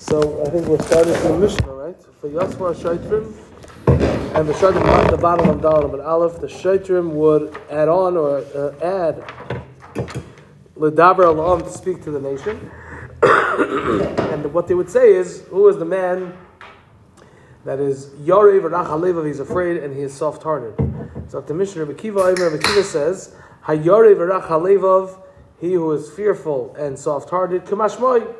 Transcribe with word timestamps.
So 0.00 0.42
I 0.46 0.48
think 0.48 0.66
we're 0.66 0.80
starting 0.80 1.12
from 1.16 1.32
the 1.32 1.38
Mishnah, 1.40 1.72
right? 1.74 1.96
For 2.22 2.30
Yasmar 2.30 2.74
Shaitrim, 2.74 3.34
and 4.34 4.48
the 4.48 4.54
Shaitrim 4.54 4.82
at 4.82 5.10
the 5.10 5.18
bottom 5.18 5.50
of 5.50 5.58
Dalam 5.58 5.92
and 5.92 6.00
Aleph, 6.00 6.40
the 6.40 6.46
Shaitrim 6.46 7.10
would 7.12 7.54
add 7.68 7.88
on 7.90 8.16
or 8.16 8.38
uh, 8.38 8.72
add 8.82 9.22
Ledaber 10.74 11.26
Alam 11.26 11.60
to 11.60 11.70
speak 11.70 12.02
to 12.04 12.10
the 12.10 12.18
nation. 12.18 12.70
and 14.32 14.54
what 14.54 14.68
they 14.68 14.74
would 14.74 14.88
say 14.88 15.12
is, 15.12 15.42
who 15.50 15.68
is 15.68 15.76
the 15.76 15.84
man 15.84 16.32
that 17.66 17.78
is 17.78 18.06
Yarev 18.24 18.62
Rachalevav, 18.62 19.26
he's 19.26 19.38
afraid 19.38 19.82
and 19.82 19.94
he 19.94 20.00
is 20.00 20.14
soft 20.14 20.42
hearted. 20.42 20.74
So 21.28 21.42
the 21.42 21.52
Mishnah, 21.52 21.84
Rabbi 21.84 22.00
Kiva, 22.00 22.34
Rabbi 22.34 22.56
Kiva 22.56 22.84
says, 22.84 23.34
Hayarev 23.66 24.16
Rachalevav, 24.16 25.20
he 25.60 25.74
who 25.74 25.92
is 25.92 26.10
fearful 26.10 26.74
and 26.78 26.98
soft 26.98 27.28
hearted, 27.28 27.66
Kamashmoy, 27.66 28.34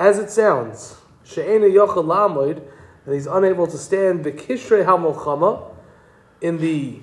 as 0.00 0.18
it 0.18 0.30
sounds, 0.30 0.96
She'ena 1.24 1.66
Yochel 1.66 2.06
Lamoid, 2.06 2.62
and 3.04 3.14
he's 3.14 3.26
unable 3.26 3.66
to 3.66 3.76
stand 3.76 4.24
the 4.24 4.32
Kishrei 4.32 4.82
HaMolchama 4.82 5.62
in 6.40 6.56
the 6.56 7.00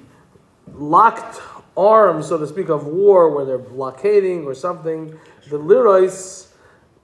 locked 0.73 1.39
arms, 1.77 2.27
so 2.27 2.39
to 2.39 2.47
speak, 2.47 2.69
of 2.69 2.87
war 2.87 3.29
where 3.29 3.45
they're 3.45 3.59
blockading 3.59 4.45
or 4.45 4.55
something, 4.55 5.15
the 5.47 5.59
Lirois, 5.59 6.47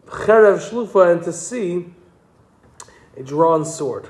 Cherev 0.08 0.68
Shlufa, 0.68 1.12
and 1.12 1.24
to 1.26 1.32
see 1.32 1.94
a 3.16 3.22
drawn 3.22 3.64
sword. 3.64 4.10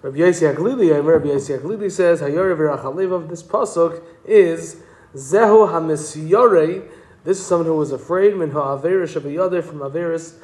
Rabbi 0.00 0.16
Yossi 0.16 0.54
Haglili, 0.54 1.04
Rabbi 1.04 1.26
Yossi 1.26 1.60
Haglili 1.60 1.92
says, 1.92 2.22
Hayorev 2.22 2.78
Rachalevav, 2.78 3.28
this 3.28 3.42
pasuk 3.42 4.02
is 4.24 4.76
Zehu 5.14 5.68
HaMisyore, 5.68 6.88
this 7.24 7.38
is 7.38 7.44
someone 7.44 7.66
who 7.66 7.76
was 7.76 7.92
afraid, 7.92 8.34
min 8.36 8.52
ha'averis 8.52 9.12
from 9.12 9.80
averis 9.80 10.36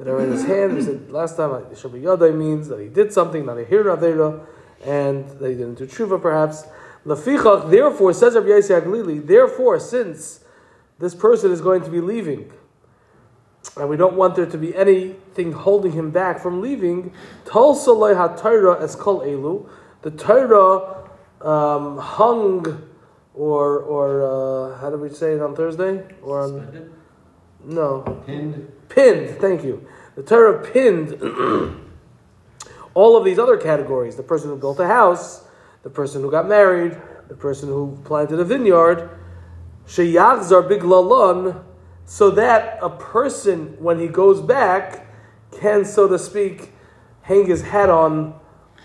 that 0.00 0.08
are 0.08 0.20
in 0.22 0.32
his 0.32 0.46
hand. 0.46 0.76
We 0.76 0.82
said 0.82 1.12
last 1.12 1.36
time, 1.36 1.50
shabiyadeh 1.50 2.34
means 2.34 2.68
that 2.68 2.80
he 2.80 2.88
did 2.88 3.12
something, 3.12 3.44
not 3.44 3.58
a 3.58 3.64
hir 3.64 3.84
avera, 3.84 4.40
and 4.82 5.28
that 5.38 5.48
he 5.48 5.54
didn't 5.54 5.74
do 5.74 5.86
tshuva 5.86 6.20
perhaps. 6.20 6.66
Lafichach, 7.04 7.70
therefore, 7.70 8.14
says 8.14 8.34
Rabbi 8.34 8.48
Yossi 8.48 8.80
Haglili, 8.80 9.26
therefore, 9.26 9.78
since 9.78 10.40
this 10.98 11.14
person 11.14 11.52
is 11.52 11.60
going 11.60 11.82
to 11.82 11.90
be 11.90 12.00
leaving, 12.00 12.50
and 13.76 13.90
we 13.90 13.96
don't 13.98 14.14
want 14.14 14.36
there 14.36 14.46
to 14.46 14.58
be 14.58 14.74
anything 14.74 15.52
holding 15.52 15.92
him 15.92 16.10
back 16.10 16.40
from 16.40 16.62
leaving. 16.62 17.12
Tulsa 17.44 17.92
ha 17.92 18.76
as 18.80 18.96
kol 18.96 19.20
elu. 19.20 19.68
The 20.00 20.10
Torah 20.12 21.08
um, 21.42 21.98
hung, 21.98 22.88
or 23.34 23.80
or 23.80 24.72
uh, 24.72 24.78
how 24.78 24.88
do 24.88 24.96
we 24.96 25.10
say 25.10 25.34
it 25.34 25.42
on 25.42 25.54
Thursday? 25.54 26.02
Or 26.22 26.40
on, 26.40 26.90
no 27.64 28.22
pinned. 28.26 28.72
Pinned. 28.88 29.38
Thank 29.38 29.62
you. 29.62 29.86
The 30.20 30.26
Torah 30.26 30.62
pinned 30.62 31.14
all 32.94 33.16
of 33.16 33.24
these 33.24 33.38
other 33.38 33.56
categories. 33.56 34.16
The 34.16 34.22
person 34.22 34.50
who 34.50 34.56
built 34.58 34.78
a 34.78 34.86
house, 34.86 35.44
the 35.82 35.88
person 35.88 36.20
who 36.20 36.30
got 36.30 36.46
married, 36.46 36.94
the 37.28 37.34
person 37.34 37.70
who 37.70 37.98
planted 38.04 38.38
a 38.38 38.44
vineyard. 38.44 39.08
Sheyachzar 39.86 40.68
biglalon 40.68 41.64
so 42.04 42.28
that 42.32 42.78
a 42.82 42.90
person, 42.90 43.76
when 43.78 43.98
he 43.98 44.08
goes 44.08 44.42
back, 44.42 45.06
can, 45.58 45.86
so 45.86 46.06
to 46.06 46.18
speak, 46.18 46.70
hang 47.22 47.46
his 47.46 47.62
hat 47.62 47.88
on 47.88 48.38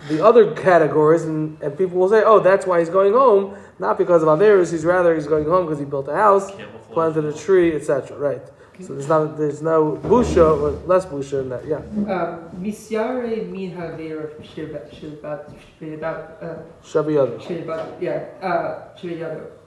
the 0.08 0.24
other 0.24 0.54
categories, 0.54 1.26
and, 1.26 1.62
and 1.62 1.78
people 1.78 1.98
will 1.98 2.10
say, 2.10 2.24
oh, 2.26 2.40
that's 2.40 2.66
why 2.66 2.80
he's 2.80 2.90
going 2.90 3.12
home, 3.12 3.58
not 3.78 3.98
because 3.98 4.24
of 4.24 4.30
Averis, 4.30 4.72
he's 4.72 4.86
rather 4.86 5.14
he's 5.14 5.28
going 5.28 5.44
home 5.44 5.66
because 5.66 5.80
he 5.80 5.86
built 5.86 6.08
a 6.08 6.16
house, 6.16 6.50
planted 6.94 7.26
a 7.26 7.34
tree, 7.34 7.76
etc. 7.76 8.18
Right. 8.18 8.42
So 8.82 8.94
there's 8.94 9.08
not 9.08 9.38
there's 9.38 9.62
no 9.62 9.98
busha 10.04 10.60
or 10.62 10.72
less 10.86 11.06
busha 11.06 11.42
in 11.42 11.50
that. 11.50 11.66
Yeah. 11.66 11.78
Um, 11.78 12.50
misyare 12.60 13.50
min 13.50 13.72
haver 13.72 14.34
shirbat 14.42 14.94
shirbat 14.94 15.50
Shabiyadu. 16.84 17.40
Shirbat 17.40 18.02
yeah 18.02 18.26
uh, 18.42 18.90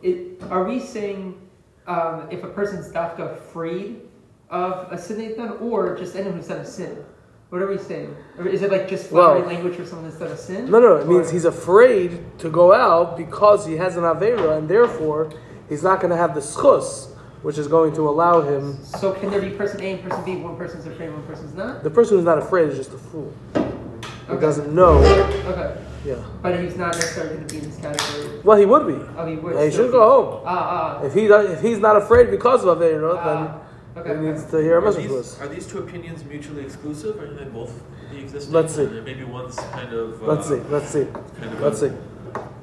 It 0.03 0.43
Are 0.51 0.65
we 0.65 0.79
saying 0.81 1.41
um, 1.87 2.29
if 2.31 2.45
a 2.45 2.49
person's 2.49 2.93
dafka 2.93 3.39
freed 3.39 4.03
of 4.51 4.93
a 4.93 4.99
sin 4.99 5.19
they've 5.19 5.37
done, 5.37 5.57
or 5.59 5.97
just 5.97 6.15
anyone 6.15 6.37
who's 6.37 6.49
done 6.49 6.61
a 6.61 6.67
sin? 6.67 7.05
What 7.49 7.63
are 7.63 7.67
we 7.67 7.79
saying? 7.79 8.15
Or 8.37 8.47
is 8.47 8.61
it 8.61 8.71
like 8.71 8.89
just 8.89 9.09
flowery 9.09 9.41
well, 9.41 9.49
language 9.49 9.77
for 9.77 9.87
someone 9.87 10.07
that's 10.07 10.21
done 10.21 10.33
a 10.33 10.37
sin? 10.37 10.71
No, 10.71 10.81
no, 10.81 10.97
it 10.97 11.07
or? 11.07 11.07
means 11.07 11.31
he's 11.31 11.47
afraid 11.47 12.39
to 12.41 12.51
go 12.51 12.75
out 12.75 13.17
because 13.17 13.65
he 13.65 13.75
has 13.77 13.97
an 13.97 14.03
Avera, 14.03 14.59
and 14.59 14.69
therefore 14.69 15.33
he's 15.69 15.83
not 15.83 16.01
going 16.01 16.11
to 16.11 16.17
have 16.17 16.35
the 16.35 16.41
schus, 16.41 17.09
which 17.43 17.59
is 17.59 17.69
going 17.69 17.95
to 17.95 18.09
allow 18.09 18.41
him. 18.41 18.83
So 18.85 19.13
can 19.13 19.31
there 19.31 19.41
be 19.41 19.51
person 19.51 19.81
A 19.81 19.93
and 19.93 20.03
person 20.03 20.25
B? 20.25 20.37
One 20.37 20.57
person's 20.57 20.87
afraid, 20.87 21.11
one 21.11 21.23
person's 21.25 21.55
not? 21.55 21.83
The 21.83 21.91
person 21.91 22.17
who's 22.17 22.25
not 22.25 22.39
afraid 22.39 22.71
is 22.71 22.77
just 22.77 22.93
a 22.93 22.99
fool. 22.99 23.33
He 23.55 24.37
doesn't 24.37 24.75
know. 24.75 24.99
Okay. 24.99 25.85
Yeah. 26.05 26.25
But 26.43 26.61
he's 26.61 26.77
not 26.77 26.95
necessarily 26.95 27.37
going 27.37 27.47
to 27.47 27.55
be 27.55 27.61
in 27.61 27.71
this 27.71 27.81
category. 27.81 28.41
Well, 28.45 28.59
he 28.59 28.67
would 28.67 28.87
be. 28.87 29.05
Oh, 29.17 29.27
he 29.27 29.37
would. 29.37 29.55
Yeah, 29.55 29.65
he 29.65 29.71
should 29.71 29.91
go 29.91 30.01
home. 30.09 30.43
Ah, 30.47 31.01
ah. 31.01 31.05
If 31.05 31.15
he 31.15 31.27
does, 31.27 31.51
if 31.51 31.61
he's 31.61 31.79
not 31.79 31.97
afraid 31.97 32.31
because 32.31 32.65
of 32.65 32.79
Aveira, 32.79 33.17
ah, 33.19 33.61
then 33.95 34.05
okay, 34.05 34.21
he 34.21 34.31
needs 34.31 34.45
to 34.51 34.59
hear 34.59 34.79
a 34.79 34.83
message 34.83 35.07
to 35.07 35.19
us. 35.19 35.41
Are 35.41 35.49
these 35.49 35.67
two 35.67 35.79
opinions 35.79 36.25
mutually 36.25 36.63
exclusive, 36.63 37.21
or 37.21 37.27
are 37.27 37.35
they 37.35 37.45
both 37.45 37.73
the 38.11 38.19
existing? 38.19 38.55
Let's 38.55 38.75
see. 38.75 38.87
maybe 38.87 39.25
one's 39.25 39.57
kind 39.57 39.93
of. 39.93 40.23
Uh, 40.23 40.27
let's 40.27 40.49
see. 40.49 40.61
Let's 40.71 40.89
see. 40.89 41.05
Kind 41.41 41.53
of 41.53 41.61
let's 41.61 41.81
see. 41.81 41.93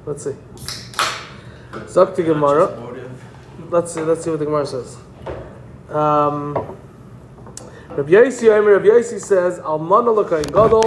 Let's 0.06 0.24
see. 0.24 0.36
Zakti 1.92 2.24
Gemara. 2.24 2.85
Let's 3.68 3.92
see. 3.92 4.00
Let's 4.00 4.22
see 4.22 4.30
what 4.30 4.38
the 4.38 4.44
Gemara 4.44 4.64
says. 4.64 4.96
Um, 5.88 6.54
Rabbi 7.90 8.10
Yossi, 8.10 8.48
Rabbi 8.48 8.86
Yossi 8.86 9.20
says, 9.20 9.58
"Almana 9.58 10.14
l'kain 10.14 10.44
gadol." 10.52 10.84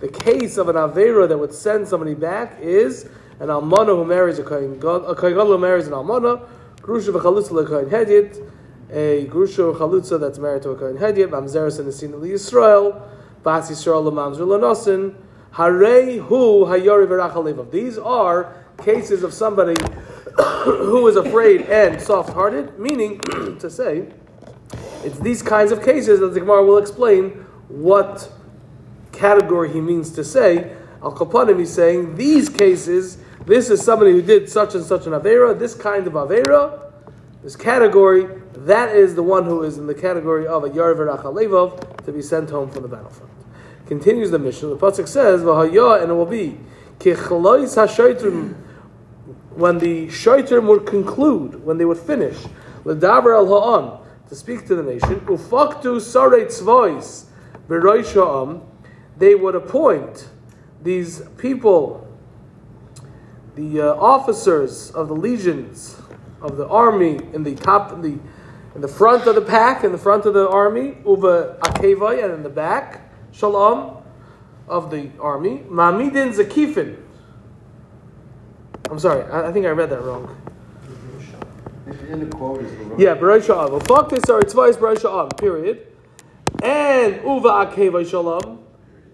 The 0.00 0.08
case 0.08 0.56
of 0.56 0.68
an 0.68 0.74
Avera 0.74 1.28
that 1.28 1.38
would 1.38 1.54
send 1.54 1.86
somebody 1.86 2.14
back 2.14 2.58
is 2.60 3.08
an 3.38 3.48
Almana 3.48 3.96
who 3.96 4.04
marries 4.04 4.38
a 4.40 4.42
Kain 4.42 4.72
a 4.82 5.14
Kain 5.14 5.32
who 5.34 5.56
marries 5.56 5.86
an 5.86 5.92
Almana, 5.92 6.42
Grusha 6.80 7.12
v'chalutza 7.12 7.52
l'Kain 7.52 7.88
Hedit, 7.90 8.42
a 8.90 9.26
Grusha 9.26 9.72
or 9.72 9.74
Chalutza 9.74 10.18
that's 10.18 10.38
married 10.38 10.62
to 10.62 10.70
a 10.70 10.76
Kain 10.76 10.98
Hedit, 11.00 11.28
Mamzeres 11.28 11.78
and 11.78 11.88
Nesin 11.88 12.12
Yisrael, 12.20 13.00
Bas 13.42 13.70
Yisrael 13.70 14.04
l'Mamzer 14.04 14.46
l'Nosin, 14.46 15.14
Harei 15.54 16.18
hu 16.18 16.66
hayori 16.66 17.06
v'rachalevav. 17.06 17.70
These 17.70 17.98
are 17.98 18.52
cases 18.82 19.22
of 19.22 19.32
somebody 19.32 19.74
who 20.64 21.06
is 21.08 21.16
afraid 21.16 21.62
and 21.62 22.00
soft-hearted, 22.00 22.78
meaning 22.78 23.20
to 23.58 23.70
say, 23.70 24.06
it's 25.04 25.18
these 25.20 25.42
kinds 25.42 25.72
of 25.72 25.82
cases 25.82 26.20
that 26.20 26.34
the 26.34 26.40
Gemara 26.40 26.64
will 26.64 26.78
explain 26.78 27.30
what 27.68 28.30
category 29.12 29.72
he 29.72 29.80
means 29.80 30.10
to 30.12 30.24
say. 30.24 30.76
Al 31.02 31.14
Kapanim, 31.14 31.58
he's 31.58 31.72
saying 31.72 32.16
these 32.16 32.48
cases, 32.48 33.18
this 33.46 33.70
is 33.70 33.82
somebody 33.82 34.12
who 34.12 34.20
did 34.20 34.48
such 34.48 34.74
and 34.74 34.84
such 34.84 35.06
an 35.06 35.12
Avera, 35.12 35.58
this 35.58 35.74
kind 35.74 36.06
of 36.06 36.12
Avera, 36.14 36.92
this 37.42 37.56
category, 37.56 38.26
that 38.54 38.94
is 38.94 39.14
the 39.14 39.22
one 39.22 39.44
who 39.44 39.62
is 39.62 39.78
in 39.78 39.86
the 39.86 39.94
category 39.94 40.46
of 40.46 40.64
a 40.64 40.68
Yarver 40.68 41.16
Achalevov 41.16 42.04
to 42.04 42.12
be 42.12 42.20
sent 42.20 42.50
home 42.50 42.70
from 42.70 42.82
the 42.82 42.88
battlefront. 42.88 43.32
Continues 43.86 44.32
the 44.32 44.38
mission. 44.38 44.68
The 44.70 44.76
Pasuk 44.76 45.06
says, 45.06 45.42
Vahaya, 45.42 46.02
and 46.02 46.10
it 46.10 46.14
will 46.14 46.26
be, 46.26 46.58
when 49.56 49.78
the 49.78 50.08
Shaitrim 50.08 50.66
would 50.66 50.86
conclude, 50.86 51.64
when 51.64 51.78
they 51.78 51.84
would 51.84 51.98
finish, 51.98 52.36
L'daber 52.84 53.34
al 53.34 53.46
Ha'an, 53.46 54.06
to 54.28 54.34
speak 54.34 54.66
to 54.66 54.74
the 54.74 54.82
nation, 54.82 55.20
Ufaktu 55.20 55.96
Sarei 55.98 56.46
Tzvois, 56.46 57.24
Beroy 57.66 58.02
Sha'am, 58.04 58.62
they 59.16 59.34
would 59.34 59.54
appoint 59.54 60.28
these 60.82 61.22
people, 61.38 62.06
the 63.54 63.80
uh, 63.80 63.94
officers 63.94 64.90
of 64.90 65.08
the 65.08 65.16
legions 65.16 65.96
of 66.42 66.58
the 66.58 66.68
army 66.68 67.18
in 67.32 67.42
the 67.42 67.54
top, 67.54 67.92
in 67.92 68.02
the 68.02 68.18
in 68.74 68.82
the 68.82 68.88
front 68.88 69.26
of 69.26 69.34
the 69.34 69.40
pack, 69.40 69.84
in 69.84 69.92
the 69.92 69.96
front 69.98 70.26
of 70.26 70.34
the 70.34 70.46
army, 70.50 70.98
uva 71.06 71.56
akevai, 71.62 72.22
and 72.22 72.34
in 72.34 72.42
the 72.42 72.50
back, 72.50 73.10
shalom 73.32 74.02
of 74.68 74.90
the 74.90 75.08
army, 75.18 75.64
mamidin 75.70 76.34
zakifin. 76.34 77.05
I'm 78.90 78.98
sorry, 78.98 79.24
I, 79.30 79.48
I 79.48 79.52
think 79.52 79.66
I 79.66 79.70
read 79.70 79.90
that 79.90 80.02
wrong. 80.02 80.34
Yeah, 82.08 82.16
the 82.16 82.26
quote 82.26 82.62
is 82.62 82.72
Yeah, 82.98 83.14
Barai 83.14 83.40
Sha'am. 83.40 83.80
Faktis 83.80 84.50
twice 84.50 84.76
Barai 84.76 84.96
Sha'am, 85.00 85.28
period. 85.38 85.86
And 86.62 87.16
Uva 87.24 87.66
Akevai 87.66 88.08
Shalom 88.08 88.60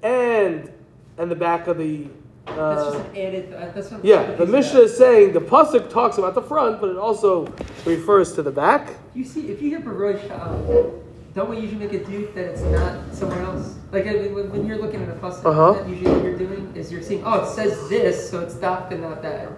and 0.02 0.70
and 1.19 1.30
the 1.30 1.36
back 1.36 1.66
of 1.66 1.78
the. 1.78 2.06
Uh, 2.46 2.74
that's 2.74 2.96
just 2.96 3.16
added. 3.16 3.52
Uh, 3.52 3.70
that's 3.72 3.92
yeah, 4.04 4.34
the 4.34 4.46
Mishnah 4.46 4.80
is 4.80 4.96
saying 4.96 5.32
the 5.32 5.40
pasuk 5.40 5.90
talks 5.90 6.19
about 6.19 6.34
the 6.34 6.42
front, 6.42 6.80
but 6.80 6.90
it 6.90 6.96
also 6.96 7.46
refers 7.84 8.32
to 8.34 8.42
the 8.42 8.50
back. 8.50 8.94
You 9.14 9.24
see, 9.24 9.48
if 9.48 9.62
you 9.62 9.70
hear 9.70 9.80
Barosh, 9.80 10.28
um, 10.30 11.01
don't 11.34 11.49
we 11.49 11.58
usually 11.58 11.87
make 11.87 11.93
a 11.94 12.05
duke 12.05 12.34
that 12.34 12.44
it's 12.44 12.61
not 12.62 13.14
somewhere 13.14 13.43
else? 13.43 13.76
Like 13.90 14.05
when 14.05 14.67
you're 14.67 14.79
looking 14.79 15.02
at 15.02 15.08
a 15.08 15.12
pasuk, 15.12 15.44
uh-huh. 15.44 15.87
usually 15.88 16.11
what 16.11 16.25
you're 16.25 16.37
doing 16.37 16.73
is 16.75 16.93
you're 16.93 17.02
seeing, 17.02 17.23
oh, 17.25 17.44
it 17.44 17.55
says 17.55 17.88
this, 17.88 18.31
so 18.31 18.40
it's 18.40 18.55
that 18.56 18.93
and 18.93 19.02
not 19.02 19.23
that. 19.23 19.49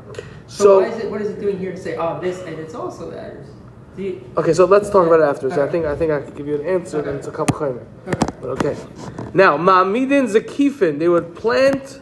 So, 0.46 0.64
so, 0.64 0.80
why 0.80 0.88
is 0.88 0.98
it? 0.98 1.10
What 1.10 1.20
is 1.20 1.30
it 1.30 1.40
doing 1.40 1.58
here 1.58 1.72
to 1.72 1.76
say, 1.76 1.96
oh, 1.96 2.20
this 2.20 2.42
and 2.42 2.58
it's 2.58 2.74
also 2.74 3.10
that? 3.10 3.34
You- 3.96 4.20
Okay, 4.36 4.52
so 4.52 4.64
let's 4.64 4.90
talk 4.90 5.06
about 5.06 5.20
it 5.20 5.24
after. 5.24 5.50
So 5.50 5.64
I 5.64 5.68
think 5.68 5.86
I 5.86 5.96
think 5.96 6.10
I 6.12 6.20
could 6.20 6.36
give 6.36 6.46
you 6.46 6.60
an 6.60 6.66
answer, 6.66 6.98
and 6.98 7.18
it's 7.18 7.28
a 7.28 7.32
couple 7.32 7.56
chaimer. 7.58 7.86
But 8.40 8.50
okay. 8.50 8.76
Now, 9.34 9.56
ma'amidin 9.56 10.32
zakifin, 10.32 10.98
they 10.98 11.08
would 11.08 11.34
plant. 11.34 12.00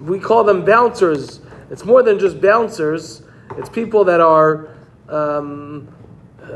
We 0.00 0.18
call 0.18 0.44
them 0.44 0.64
bouncers. 0.64 1.40
It's 1.70 1.84
more 1.84 2.02
than 2.02 2.18
just 2.18 2.40
bouncers. 2.40 3.22
It's 3.56 3.68
people 3.68 4.04
that 4.04 4.20
are. 4.20 4.68
Um, 5.08 5.93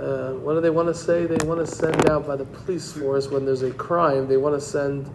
uh, 0.03 0.33
what 0.35 0.55
do 0.55 0.61
they 0.61 0.71
want 0.71 0.89
to 0.89 0.95
say? 0.95 1.27
They 1.27 1.45
want 1.47 1.65
to 1.65 1.67
send 1.67 2.09
out 2.09 2.27
by 2.27 2.37
the 2.37 2.45
police 2.45 2.93
force 2.93 3.29
when 3.29 3.45
there's 3.45 3.63
a 3.63 3.71
crime. 3.73 4.29
They 4.29 4.37
want 4.37 4.55
to 4.55 4.61
send 4.61 5.11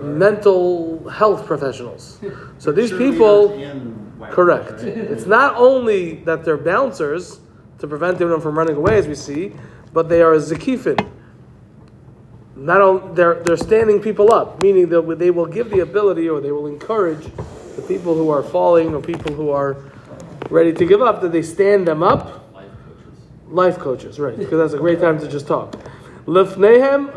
mental 0.00 1.08
health 1.08 1.46
professionals. 1.46 2.18
So 2.58 2.72
these 2.72 2.90
people. 2.90 3.50
Correct. 4.30 4.82
It's 4.82 5.26
not 5.26 5.56
only 5.56 6.16
that 6.24 6.44
they're 6.44 6.56
bouncers 6.56 7.40
to 7.78 7.88
prevent 7.88 8.18
them 8.18 8.40
from 8.40 8.56
running 8.56 8.76
away, 8.76 8.96
as 8.96 9.08
we 9.08 9.16
see, 9.16 9.52
but 9.92 10.08
they 10.08 10.22
are 10.22 10.34
zakifin. 10.36 11.10
Not 12.54 12.80
only 12.80 13.14
they're 13.14 13.42
they're 13.42 13.56
standing 13.56 14.00
people 14.00 14.32
up, 14.32 14.62
meaning 14.62 14.88
that 14.90 15.18
they 15.18 15.30
will 15.32 15.46
give 15.46 15.70
the 15.70 15.80
ability 15.80 16.28
or 16.28 16.40
they 16.40 16.52
will 16.52 16.68
encourage 16.68 17.24
the 17.74 17.82
people 17.82 18.14
who 18.14 18.30
are 18.30 18.42
falling 18.42 18.94
or 18.94 19.00
people 19.00 19.32
who 19.32 19.50
are 19.50 19.76
ready 20.50 20.72
to 20.72 20.84
give 20.84 21.02
up 21.02 21.20
that 21.22 21.32
they 21.32 21.42
stand 21.42 21.88
them 21.88 22.02
up. 22.02 22.41
Life 23.52 23.78
coaches. 23.78 24.18
Right? 24.18 24.36
Because 24.36 24.58
that's 24.58 24.72
a 24.74 24.78
great 24.78 25.00
time 25.00 25.20
to 25.20 25.28
just 25.28 25.46
talk. 25.46 25.76
Lifnehem 26.26 27.14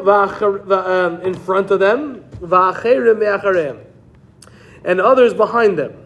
um, 0.71 1.21
in 1.21 1.33
front 1.33 1.71
of 1.71 1.79
them, 1.79 2.23
and 4.83 5.01
others 5.01 5.33
behind 5.33 5.77
them. 5.77 6.05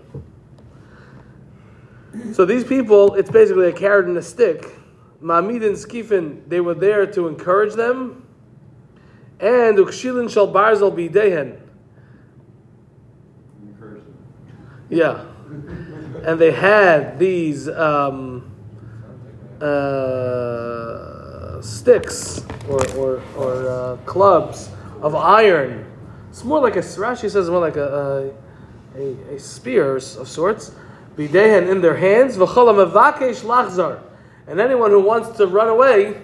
So 2.33 2.45
these 2.45 2.63
people, 2.63 3.15
it's 3.15 3.29
basically 3.29 3.67
a 3.67 3.73
carrot 3.73 4.07
and 4.07 4.17
a 4.17 4.21
stick. 4.21 4.65
Ma'amid 5.21 5.65
and 5.65 5.75
Skifin, 5.75 6.47
they 6.47 6.59
were 6.59 6.73
there 6.73 7.05
to 7.07 7.27
encourage 7.27 7.73
them. 7.73 8.27
And 9.39 9.77
Ukshilin 9.77 10.29
shall 10.29 10.47
barzel 10.51 10.91
bidehen. 10.91 11.59
Yeah. 14.89 15.25
And 16.23 16.39
they 16.39 16.51
had 16.51 17.19
these 17.19 17.69
um, 17.69 18.28
uh, 19.61 21.61
sticks 21.61 22.45
or, 22.69 22.87
or, 22.95 23.21
or 23.35 23.69
uh, 23.69 23.97
clubs 24.05 24.69
of 25.01 25.15
iron. 25.15 25.85
It's 26.29 26.43
more 26.43 26.59
like 26.59 26.75
a, 26.75 26.79
Rashi 26.79 27.29
says 27.29 27.49
more 27.49 27.59
like 27.59 27.77
a, 27.77 28.33
a, 28.95 29.35
a, 29.35 29.39
spear 29.39 29.95
of 29.95 30.03
sorts. 30.03 30.71
Bidehen 31.15 31.69
in 31.69 31.81
their 31.81 31.97
hands. 31.97 32.37
And 34.47 34.59
anyone 34.59 34.91
who 34.91 35.01
wants 35.01 35.37
to 35.37 35.47
run 35.47 35.67
away, 35.67 36.21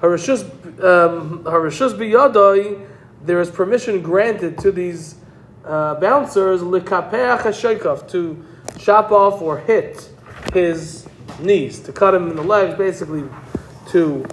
harishus 0.00 0.44
um, 0.84 1.42
biyadai, 1.44 2.86
there 3.24 3.40
is 3.40 3.50
permission 3.50 4.02
granted 4.02 4.58
to 4.58 4.70
these 4.70 5.16
uh, 5.64 5.94
bouncers 5.94 6.60
to 6.60 8.44
chop 8.78 9.10
off 9.10 9.42
or 9.42 9.58
hit 9.58 10.08
his 10.52 11.07
knees, 11.40 11.80
to 11.80 11.92
cut 11.92 12.14
him 12.14 12.30
in 12.30 12.36
the 12.36 12.42
legs, 12.42 12.76
basically 12.76 13.24
to 13.88 14.24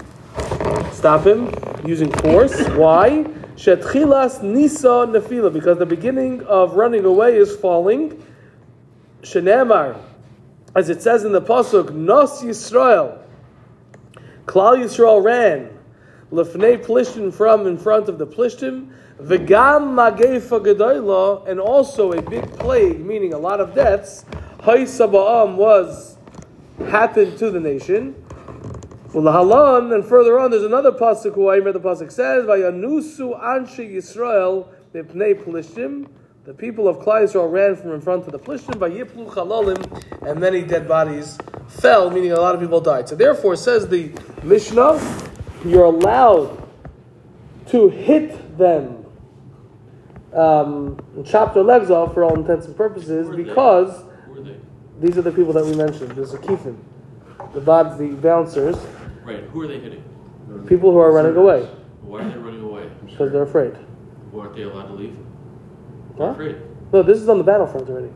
stop 0.92 1.26
him 1.26 1.54
using 1.86 2.12
force. 2.12 2.68
Why? 2.70 3.26
Shetchilas 3.56 4.44
nisa 4.44 5.08
nefila, 5.08 5.52
because 5.52 5.78
the 5.78 5.86
beginning 5.86 6.44
of 6.44 6.76
running 6.76 7.06
away 7.06 7.38
is 7.38 7.56
falling. 7.56 8.22
Shenemar, 9.22 9.98
as 10.76 10.90
it 10.90 11.02
says 11.02 11.24
in 11.24 11.32
the 11.32 11.42
pasuk, 11.42 11.94
Nos 11.94 12.44
Yisrael, 12.44 13.18
Klal 14.46 14.78
Yisrael 14.78 15.24
ran, 15.24 15.70
Lefnei 16.32 16.84
Plishtim 16.84 17.34
from 17.34 17.66
in 17.66 17.78
front 17.78 18.10
of 18.10 18.18
the 18.18 18.28
Plishtim, 18.28 18.92
V'gam 19.22 19.94
Magefa 19.96 20.60
Gedoyla, 20.60 21.48
and 21.48 21.60
also 21.60 22.12
a 22.12 22.22
big 22.22 22.46
plague, 22.58 23.00
meaning 23.00 23.34
a 23.34 23.38
lot 23.38 23.62
of 23.62 23.74
deaths, 23.74 24.26
Hay 24.64 24.84
Saba'am 24.84 25.56
was 25.56 26.15
happened 26.80 27.38
to 27.40 27.52
the 27.52 27.60
nation. 27.60 28.16
Ulahalan, 29.10 29.94
and 29.94 30.04
further 30.04 30.38
on, 30.40 30.52
there's 30.52 30.64
another 30.64 30.92
pasuk 30.92 31.36
who 31.36 31.48
I 31.48 31.58
read 31.60 31.74
the 31.74 31.80
pasuk 31.80 32.12
says, 32.12 32.46
"Vayanusu 32.46 33.42
anshe 33.42 33.90
Yisrael 33.90 34.68
mipnei 34.94 35.42
Plishtim." 35.42 36.08
The 36.44 36.54
people 36.54 36.88
of 36.88 36.98
Klal 37.00 37.24
Yisrael 37.24 37.52
ran 37.52 37.76
from 37.76 37.92
in 37.94 38.02
front 38.02 38.26
of 38.26 38.32
the 38.32 38.38
Plishtim, 38.40 38.76
Vayiplu 38.76 39.32
Chalalim, 39.32 40.28
and 40.30 40.40
many 40.40 40.62
dead 40.62 40.88
bodies 40.88 41.40
fell, 41.68 42.12
meaning 42.12 42.34
a 42.34 42.40
lot 42.40 42.54
of 42.54 42.62
people 42.62 42.82
died. 42.82 43.10
So 43.10 43.16
therefore, 43.16 43.56
says 43.56 43.88
the 43.88 44.12
Mishnah, 44.44 45.02
you're 45.66 45.86
allowed 45.86 46.62
to 47.70 47.90
hit 47.90 48.58
them, 48.58 49.06
um, 50.34 51.00
and 51.16 51.26
chop 51.26 51.54
their 51.54 51.64
legs 51.64 51.90
off 51.90 52.14
for 52.14 52.24
all 52.24 52.36
intents 52.36 52.68
and 52.68 52.76
purposes, 52.76 53.26
Who 53.28 53.34
are 53.34 53.36
they? 53.38 53.44
because 53.44 53.96
Who 53.96 54.02
are 54.02 54.10
they? 54.10 54.15
These 55.00 55.18
are 55.18 55.22
the 55.22 55.32
people 55.32 55.54
that 55.54 55.66
we 55.66 55.76
mentioned. 55.76 56.12
There's 56.12 56.34
a 56.34 56.38
kifin, 56.38 56.78
the 57.54 57.62
bod, 57.62 57.98
the 57.98 58.10
bouncers, 58.10 58.78
Right. 59.24 59.44
Who 59.46 59.62
are 59.62 59.68
they 59.68 59.80
hitting? 59.80 60.04
people 60.68 60.92
who 60.92 60.98
are 61.00 61.12
running 61.12 61.36
away 61.36 61.64
Why 62.04 62.22
are 62.22 62.30
they 62.30 62.38
running 62.38 62.62
away? 62.64 62.90
because 63.06 63.32
they're 63.32 63.44
afraid. 63.44 63.74
Why 64.32 64.44
aren't 64.46 64.56
they 64.56 64.64
allowed 64.64 64.88
to 64.88 64.94
leave? 64.94 65.18
Huh? 66.18 66.18
They're 66.18 66.32
afraid. 66.32 66.56
No, 66.94 67.02
this 67.04 67.18
is 67.20 67.28
on 67.30 67.38
the 67.40 67.44
battlefront 67.44 67.90
already. 67.90 68.10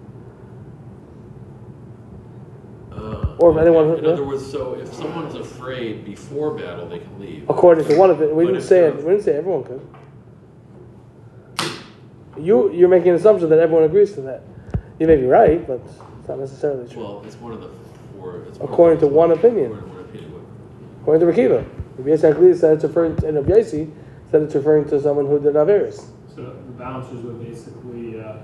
Uh, 2.92 3.36
Or 3.40 3.52
if 3.52 3.58
anyone 3.58 3.88
who- 3.90 3.96
In 3.96 4.06
other 4.06 4.24
words, 4.26 4.46
so 4.46 4.76
if 4.80 4.94
someone's 4.94 5.36
afraid 5.36 6.06
before 6.06 6.52
battle, 6.52 6.88
they 6.88 7.00
can 7.00 7.20
leave. 7.20 7.50
According 7.50 7.86
to 7.86 7.96
one 7.98 8.10
of 8.10 8.22
it, 8.22 8.36
we 8.36 8.46
But 8.46 8.52
didn't 8.52 8.64
say 8.66 8.86
it. 8.86 8.96
We 8.98 9.04
didn't 9.12 9.22
say 9.22 9.36
everyone 9.38 9.64
could. 9.64 9.82
You 12.38 12.72
you're 12.72 12.90
making 12.90 13.10
an 13.10 13.16
assumption 13.16 13.50
that 13.50 13.60
everyone 13.60 13.84
agrees 13.86 14.14
to 14.14 14.22
that. 14.22 14.44
You 15.00 15.08
may 15.08 15.16
be 15.18 15.26
right, 15.26 15.66
but 15.68 15.82
not 16.30 16.40
necessarily 16.40 16.88
true. 16.88 17.04
Well, 17.04 17.24
it's 17.26 17.36
one 17.36 17.52
of 17.52 17.62
the 17.62 17.70
four. 18.14 18.44
It's 18.48 18.60
According 18.60 19.00
to 19.00 19.08
one 19.08 19.32
opinion. 19.32 19.74
According 19.74 19.90
to 19.90 19.96
one 19.96 20.06
opinion. 20.06 20.46
According 21.02 21.28
to 21.28 21.34
Rakiva, 21.34 21.66
Rabbi 21.98 22.10
Yisrael 22.12 22.56
said 22.56 22.74
it's 22.76 22.84
referring 22.84 23.16
to, 23.18 23.28
and 23.28 23.38
Rabbi 23.38 23.60
Yossi 23.60 23.92
said 24.32 24.44
it's 24.44 24.56
referring 24.56 24.88
to 24.90 25.02
someone 25.02 25.26
who 25.26 25.40
did 25.40 25.56
Averis. 25.56 26.06
So 26.34 26.44
the 26.44 26.52
bouncers 26.78 27.24
were 27.24 27.34
basically, 27.34 28.22
uh. 28.22 28.38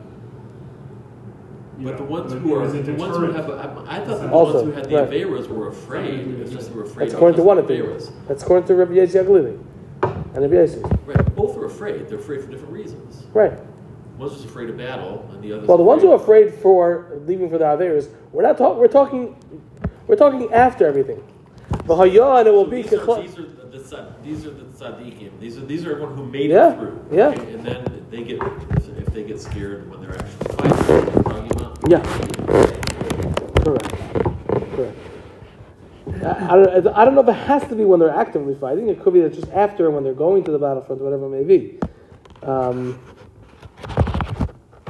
you 1.80 1.86
But 1.86 1.98
the 1.98 2.04
ones 2.04 2.34
who 2.34 2.56
are 2.56 2.68
the 2.68 2.94
ones 2.96 3.18
who 3.18 3.32
have 3.32 3.50
I 3.88 4.04
thought 4.04 4.22
the 4.22 4.30
Also, 4.32 4.54
ones 4.56 4.66
who 4.66 4.72
had 4.72 4.90
the 4.90 4.96
right. 4.96 5.10
Averas 5.10 5.48
were 5.48 5.68
afraid. 5.70 6.28
It's 6.40 6.52
just 6.52 6.70
they 6.70 6.76
were 6.76 6.84
afraid. 6.84 7.06
That's 7.06 7.14
according 7.14 7.38
to 7.38 7.44
one 7.44 7.60
of 7.60 7.68
the 7.68 7.76
opinion. 7.76 8.00
Averas. 8.00 8.28
That's 8.28 8.44
according 8.44 8.68
to 8.68 8.76
Rabbi 8.76 8.94
Yossi 8.94 9.24
Aglili 9.24 9.64
and 10.02 10.42
Rabbi 10.42 10.56
Yossi. 10.56 11.08
Right. 11.08 11.36
Both 11.36 11.56
are 11.56 11.66
afraid. 11.66 12.10
They're 12.10 12.18
afraid 12.18 12.42
for 12.42 12.48
different 12.48 12.74
reasons. 12.74 13.28
Right. 13.34 13.54
One's 14.18 14.34
just 14.34 14.46
afraid 14.46 14.70
of 14.70 14.78
battle, 14.78 15.28
and 15.34 15.44
the 15.44 15.51
other. 15.54 15.68
Well, 15.68 15.78
the 15.78 15.84
ones 15.84 16.01
who 16.01 16.12
are 16.12 16.16
afraid 16.16 16.54
for 16.54 17.20
leaving 17.25 17.50
for 17.50 17.58
the 17.58 17.66
Averis, 17.66 18.10
we're 18.32 18.44
not 18.44 18.58
talking. 18.58 18.80
We're 18.80 18.88
talking. 18.88 19.36
We're 20.08 20.16
talking 20.16 20.51
after 20.54 20.86
everything. 20.88 21.22
The 21.86 21.94
Hayah 21.96 22.39
and 22.39 22.48
it 22.48 22.51
will 22.51 22.63
So 22.66 22.70
be. 22.72 22.82
these, 22.84 22.94
are, 22.94 23.22
these 23.22 23.38
are 23.38 23.42
the, 23.44 23.78
the 23.78 24.13
these 24.24 24.46
are 24.46 24.51
the 24.51 24.63
tzaddikim. 24.66 25.39
These 25.39 25.58
are 25.58 25.66
these 25.66 25.86
are 25.86 25.92
everyone 25.92 26.16
who 26.16 26.25
made 26.25 26.50
Yeah, 26.50 26.72
it 26.74 26.80
through. 26.80 27.06
yeah. 27.12 27.28
okay? 27.28 27.54
And 27.54 27.66
then 27.66 28.06
they 28.10 28.24
get 28.24 28.42
if, 28.42 29.06
they 29.13 29.24
get 29.24 29.39
scared 29.42 29.89
when 29.89 30.01
they're 30.01 30.13
actually 30.18 30.56
fighting. 30.56 31.24
talking 31.24 31.51
about. 31.51 31.80
Yeah. 31.89 32.01
Correct. 33.63 33.89
Correct. 34.75 34.98
I, 36.24 36.46
I, 36.46 36.56
don't, 36.56 36.88
I 36.96 37.06
don't 37.06 37.16
know 37.16 37.22
if 37.22 37.28
it 37.30 37.34
has 37.34 37.63
to 37.68 37.75
be 37.75 37.84
when 37.86 38.00
they're 38.00 38.10
actively 38.16 38.56
fighting. 38.56 38.89
It 38.89 39.01
could 39.01 39.13
be 39.13 39.22
that 39.22 39.34
just 39.34 39.51
after 39.51 39.89
when 39.92 40.04
they're 40.04 40.13
going 40.13 40.44
to 40.46 40.51
the 40.51 40.60
battlefront, 40.60 41.01
whatever 41.01 41.25
it 41.25 41.30
may 41.30 41.44
be. 41.44 41.80
Um, 42.44 43.00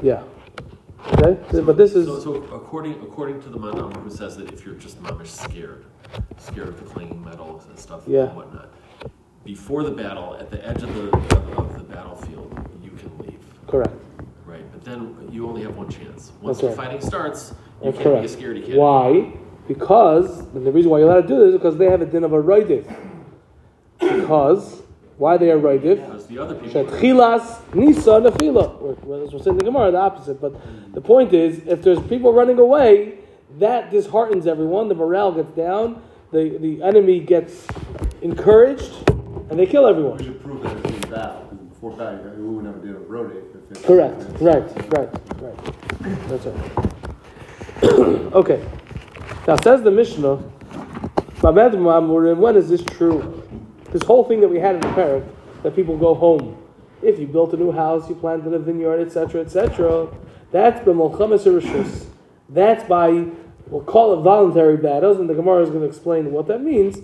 yeah. 0.05 0.23
Okay. 1.13 1.61
but 1.61 1.77
this 1.77 1.93
is 1.95 2.05
so, 2.07 2.19
so 2.19 2.33
according 2.53 2.93
according 3.01 3.41
to 3.41 3.49
the 3.49 3.57
Manam 3.57 3.95
who 4.03 4.09
says 4.09 4.37
that 4.37 4.51
if 4.51 4.65
you're 4.65 4.75
just 4.75 5.01
mamish 5.03 5.27
scared, 5.27 5.85
scared 6.37 6.67
of 6.69 6.77
the 6.79 6.85
clanging 6.85 7.23
metals 7.23 7.65
and 7.67 7.77
stuff 7.77 8.01
Yeah. 8.07 8.25
and 8.27 8.35
whatnot, 8.35 8.69
before 9.43 9.83
the 9.83 9.91
battle, 9.91 10.35
at 10.39 10.49
the 10.49 10.65
edge 10.67 10.81
of 10.83 10.93
the 10.95 11.07
of, 11.57 11.73
the 11.77 11.83
battlefield, 11.83 12.49
you 12.83 12.91
can 12.91 13.11
leave. 13.19 13.39
correct. 13.67 13.93
Right, 14.45 14.65
but 14.71 14.83
then 14.83 15.27
you 15.31 15.47
only 15.47 15.63
have 15.63 15.75
one 15.75 15.89
chance. 15.89 16.31
Once 16.41 16.59
That's 16.59 16.61
the 16.61 16.67
right. 16.81 16.91
fighting 16.91 17.01
starts, 17.01 17.53
you 17.83 17.91
That's 17.91 17.97
can't 17.97 18.09
correct. 18.21 18.27
be 18.27 18.33
a 18.33 18.47
scaredy 18.47 18.65
cat. 18.67 18.75
Why? 18.77 19.33
Because 19.67 20.39
and 20.55 20.65
the 20.65 20.71
reason 20.71 20.89
why 20.91 20.99
you're 20.99 21.09
allowed 21.09 21.21
to 21.21 21.27
do 21.27 21.37
this 21.39 21.47
is 21.49 21.53
because 21.55 21.77
they 21.77 21.85
have 21.89 22.01
a 22.01 22.05
din 22.05 22.23
of 22.23 22.33
a 22.33 22.41
roidif. 22.41 22.85
Because 23.99 24.81
why 25.17 25.37
they 25.37 25.49
are 25.51 25.57
roidif? 25.59 26.05
Because 26.05 26.27
the 26.27 26.37
other. 26.39 26.55
Shetchilas 26.55 27.73
nisa 27.73 28.11
nefila. 28.11 29.25
As 29.25 29.33
we're 29.33 29.39
saying 29.39 29.53
in 29.53 29.57
the 29.57 29.63
Gemara, 29.65 29.91
the 29.91 29.97
opposite. 29.97 30.41
But 30.41 30.53
the 30.93 31.01
point 31.01 31.33
is, 31.33 31.59
if 31.67 31.81
there's 31.81 31.99
people 32.07 32.33
running 32.33 32.59
away, 32.59 33.19
that 33.59 33.91
disheartens 33.91 34.45
everyone. 34.47 34.89
The 34.89 34.95
morale 34.95 35.31
gets 35.31 35.55
down. 35.55 36.01
The 36.31 36.57
the 36.57 36.83
enemy 36.83 37.21
gets 37.21 37.65
encouraged, 38.21 39.09
and 39.49 39.57
they 39.57 39.65
kill 39.65 39.83
We 39.85 39.89
everyone. 39.91 40.17
should 40.23 40.43
prove 40.43 40.63
that 40.63 40.75
it's 40.77 41.05
in 41.05 41.11
battle, 41.11 41.45
before 41.69 41.91
battle, 41.91 42.31
we 42.35 42.55
would 42.55 42.65
never 42.65 42.79
do 42.79 42.97
a 42.97 42.99
it's. 42.99 43.81
Correct. 43.83 44.21
Right. 44.41 44.63
Right. 44.97 45.09
Right. 45.41 46.27
That's 46.27 46.45
right. 46.45 47.83
okay. 48.33 48.65
Now 49.47 49.55
says 49.57 49.81
the 49.81 49.91
Mishnah. 49.91 50.37
When 51.41 52.55
is 52.55 52.69
this 52.69 52.83
true? 52.83 53.44
This 53.95 54.03
whole 54.03 54.25
thing 54.25 54.41
that 54.41 54.49
we 54.49 54.59
had 54.59 54.75
in 54.75 54.81
the 54.81 54.89
park, 54.89 55.23
that 55.63 55.73
people 55.73 55.97
go 55.97 56.13
home. 56.13 56.61
If 57.01 57.17
you 57.17 57.27
built 57.27 57.53
a 57.53 57.55
new 57.55 57.71
house, 57.71 58.09
you 58.09 58.15
planted 58.15 58.53
a 58.53 58.59
vineyard, 58.59 58.99
etc., 58.99 59.39
etc., 59.39 60.09
that's 60.51 60.81
b'molchamas 60.81 61.45
rishus. 61.45 62.07
That's 62.49 62.83
by, 62.89 63.27
we'll 63.67 63.85
call 63.85 64.19
it 64.19 64.21
voluntary 64.21 64.75
battles, 64.75 65.17
and 65.17 65.29
the 65.29 65.33
Gemara 65.33 65.63
is 65.63 65.69
going 65.69 65.79
to 65.79 65.87
explain 65.87 66.33
what 66.33 66.45
that 66.47 66.61
means. 66.61 66.97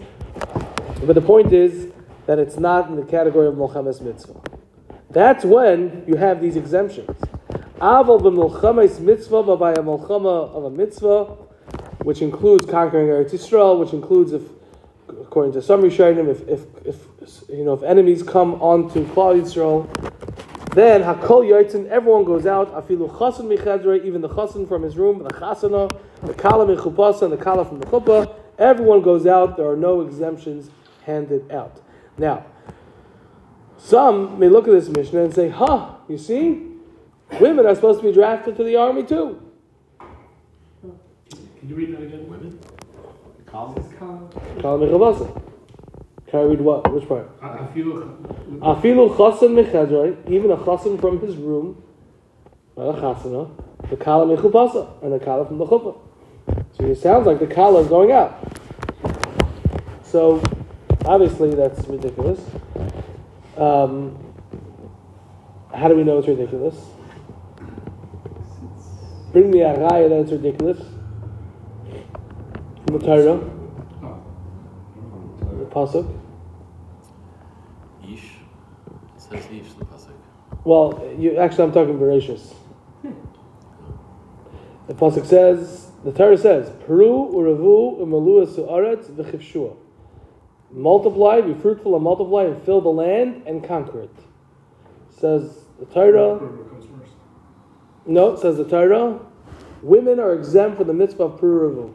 But 1.05 1.13
the 1.13 1.21
point 1.21 1.53
is 1.53 1.93
that 2.25 2.39
it's 2.39 2.57
not 2.57 2.89
in 2.89 2.97
the 2.97 3.05
category 3.05 3.47
of 3.47 3.55
molchamas 3.55 4.01
mitzvah. 4.01 4.41
That's 5.11 5.45
when 5.45 6.03
you 6.05 6.17
have 6.17 6.41
these 6.41 6.57
exemptions. 6.57 7.17
Aval 7.79 8.19
b'molchamas 8.19 8.99
mitzvah, 8.99 9.43
but 9.43 9.55
by 9.55 9.71
a 9.71 9.81
molchama 9.81 10.53
of 10.53 10.65
a 10.65 10.69
mitzvah, 10.69 11.23
which 12.03 12.21
includes 12.21 12.65
conquering 12.65 13.07
Eretz 13.07 13.31
Yisrael, 13.31 13.79
which 13.79 13.93
includes 13.93 14.33
if, 14.33 14.41
according 15.31 15.53
to 15.53 15.61
some 15.61 15.81
Rishonim, 15.81 16.27
if, 16.27 16.45
if, 16.49 16.65
if 16.85 17.43
you 17.47 17.63
know 17.63 17.71
if 17.71 17.83
enemies 17.83 18.21
come 18.21 18.55
onto 18.55 19.05
Klal 19.13 19.39
Yisrael, 19.39 19.87
then 20.75 21.01
Hakol 21.03 21.47
Yotzin, 21.47 21.87
everyone 21.87 22.25
goes 22.25 22.45
out. 22.45 22.75
Afilu 22.75 23.09
Chasen 23.09 23.47
Michedre, 23.47 24.03
even 24.03 24.19
the 24.19 24.27
Chasen 24.27 24.67
from 24.67 24.83
his 24.83 24.97
room, 24.97 25.23
the 25.23 25.29
Chasana, 25.29 25.89
the 26.23 26.33
Kala 26.33 26.65
Michupasa, 26.65 27.21
and 27.21 27.31
the 27.31 27.37
Kala 27.37 27.63
from 27.63 27.79
the 27.79 27.85
Chuppah. 27.85 28.35
Everyone 28.59 29.01
goes 29.01 29.25
out. 29.25 29.55
There 29.55 29.69
are 29.69 29.77
no 29.77 30.01
exemptions 30.01 30.69
handed 31.05 31.49
out. 31.49 31.81
Now, 32.17 32.45
some 33.77 34.37
may 34.37 34.49
look 34.49 34.67
at 34.67 34.71
this 34.71 34.89
Mishnah 34.89 35.23
and 35.23 35.33
say, 35.33 35.47
"Huh, 35.47 35.91
you 36.09 36.17
see, 36.17 36.73
women 37.39 37.65
are 37.65 37.73
supposed 37.73 38.01
to 38.01 38.05
be 38.05 38.11
drafted 38.11 38.57
to 38.57 38.65
the 38.65 38.75
army 38.75 39.03
too." 39.03 39.41
Can 40.01 41.69
you 41.69 41.75
read 41.75 41.95
that 41.95 42.03
again? 42.03 42.29
Women? 42.29 42.59
Kala. 43.51 43.75
Kala 44.61 44.87
Michupasa. 44.87 45.41
Can 46.31 46.63
what? 46.63 46.93
Which 46.93 47.07
part? 47.09 47.29
I, 47.41 47.47
I 47.59 47.67
feel. 47.73 47.85
Afilu 48.61 49.13
chasen 49.17 49.49
mechadroi, 49.49 50.31
even 50.31 50.49
a 50.49 50.55
chasen 50.55 50.99
from 50.99 51.19
his 51.19 51.35
room, 51.35 51.83
a 52.77 52.93
chasana, 52.93 53.51
the 53.89 53.97
kala 53.97 54.25
mechupasa, 54.25 55.03
and 55.03 55.11
the 55.11 55.19
kala 55.19 55.45
from 55.45 55.57
the 55.57 55.65
chuppah. 55.65 55.97
So 56.77 56.85
it 56.85 56.95
sounds 56.95 57.27
like 57.27 57.39
the 57.39 57.47
kala 57.47 57.81
is 57.81 57.87
going 57.89 58.13
out. 58.13 58.39
So 60.03 60.41
obviously 61.03 61.53
that's 61.53 61.85
ridiculous. 61.87 62.39
Um, 63.57 64.17
how 65.75 65.89
do 65.89 65.97
we 65.97 66.05
know 66.05 66.19
it's 66.19 66.29
ridiculous? 66.29 66.75
Bring 69.33 69.51
me 69.51 69.61
a 69.61 69.75
raya 69.75 70.07
that 70.07 70.19
it's 70.21 70.31
ridiculous. 70.31 70.79
From 72.91 72.99
the 72.99 73.05
Torah, 73.05 73.39
the 75.57 75.65
pasuk. 75.67 76.13
Ish. 78.03 78.33
It 79.15 79.21
says 79.21 79.45
Ish, 79.45 79.71
the 79.75 79.85
pasuk. 79.85 80.11
Well, 80.65 81.15
you 81.17 81.37
actually, 81.37 81.63
I'm 81.63 81.71
talking 81.71 81.97
voracious. 81.97 82.53
The 84.87 84.93
pasuk 84.93 85.25
says, 85.25 85.89
the 86.03 86.11
Torah 86.11 86.37
says, 86.37 86.69
"Peru 86.85 87.31
uravu 87.33 88.01
umalua 88.01 88.45
su'aretz 88.53 89.09
v'chivshua." 89.09 89.77
Multiply, 90.71 91.39
be 91.39 91.53
fruitful 91.53 91.95
and 91.95 92.03
multiply, 92.03 92.43
and 92.43 92.61
fill 92.63 92.81
the 92.81 92.89
land 92.89 93.43
and 93.45 93.63
conquer 93.63 94.01
it. 94.01 94.15
Says 95.17 95.63
the 95.79 95.85
Torah. 95.85 96.39
Whoever 96.39 96.65
comes 96.65 96.85
first. 96.87 97.13
No, 98.05 98.35
says 98.35 98.57
the 98.57 98.65
Torah. 98.65 99.17
Women 99.81 100.19
are 100.19 100.33
exempt 100.33 100.75
from 100.77 100.87
the 100.87 100.93
mitzvah 100.93 101.23
of 101.23 101.39
Peru 101.39 101.73
uravu. 101.73 101.93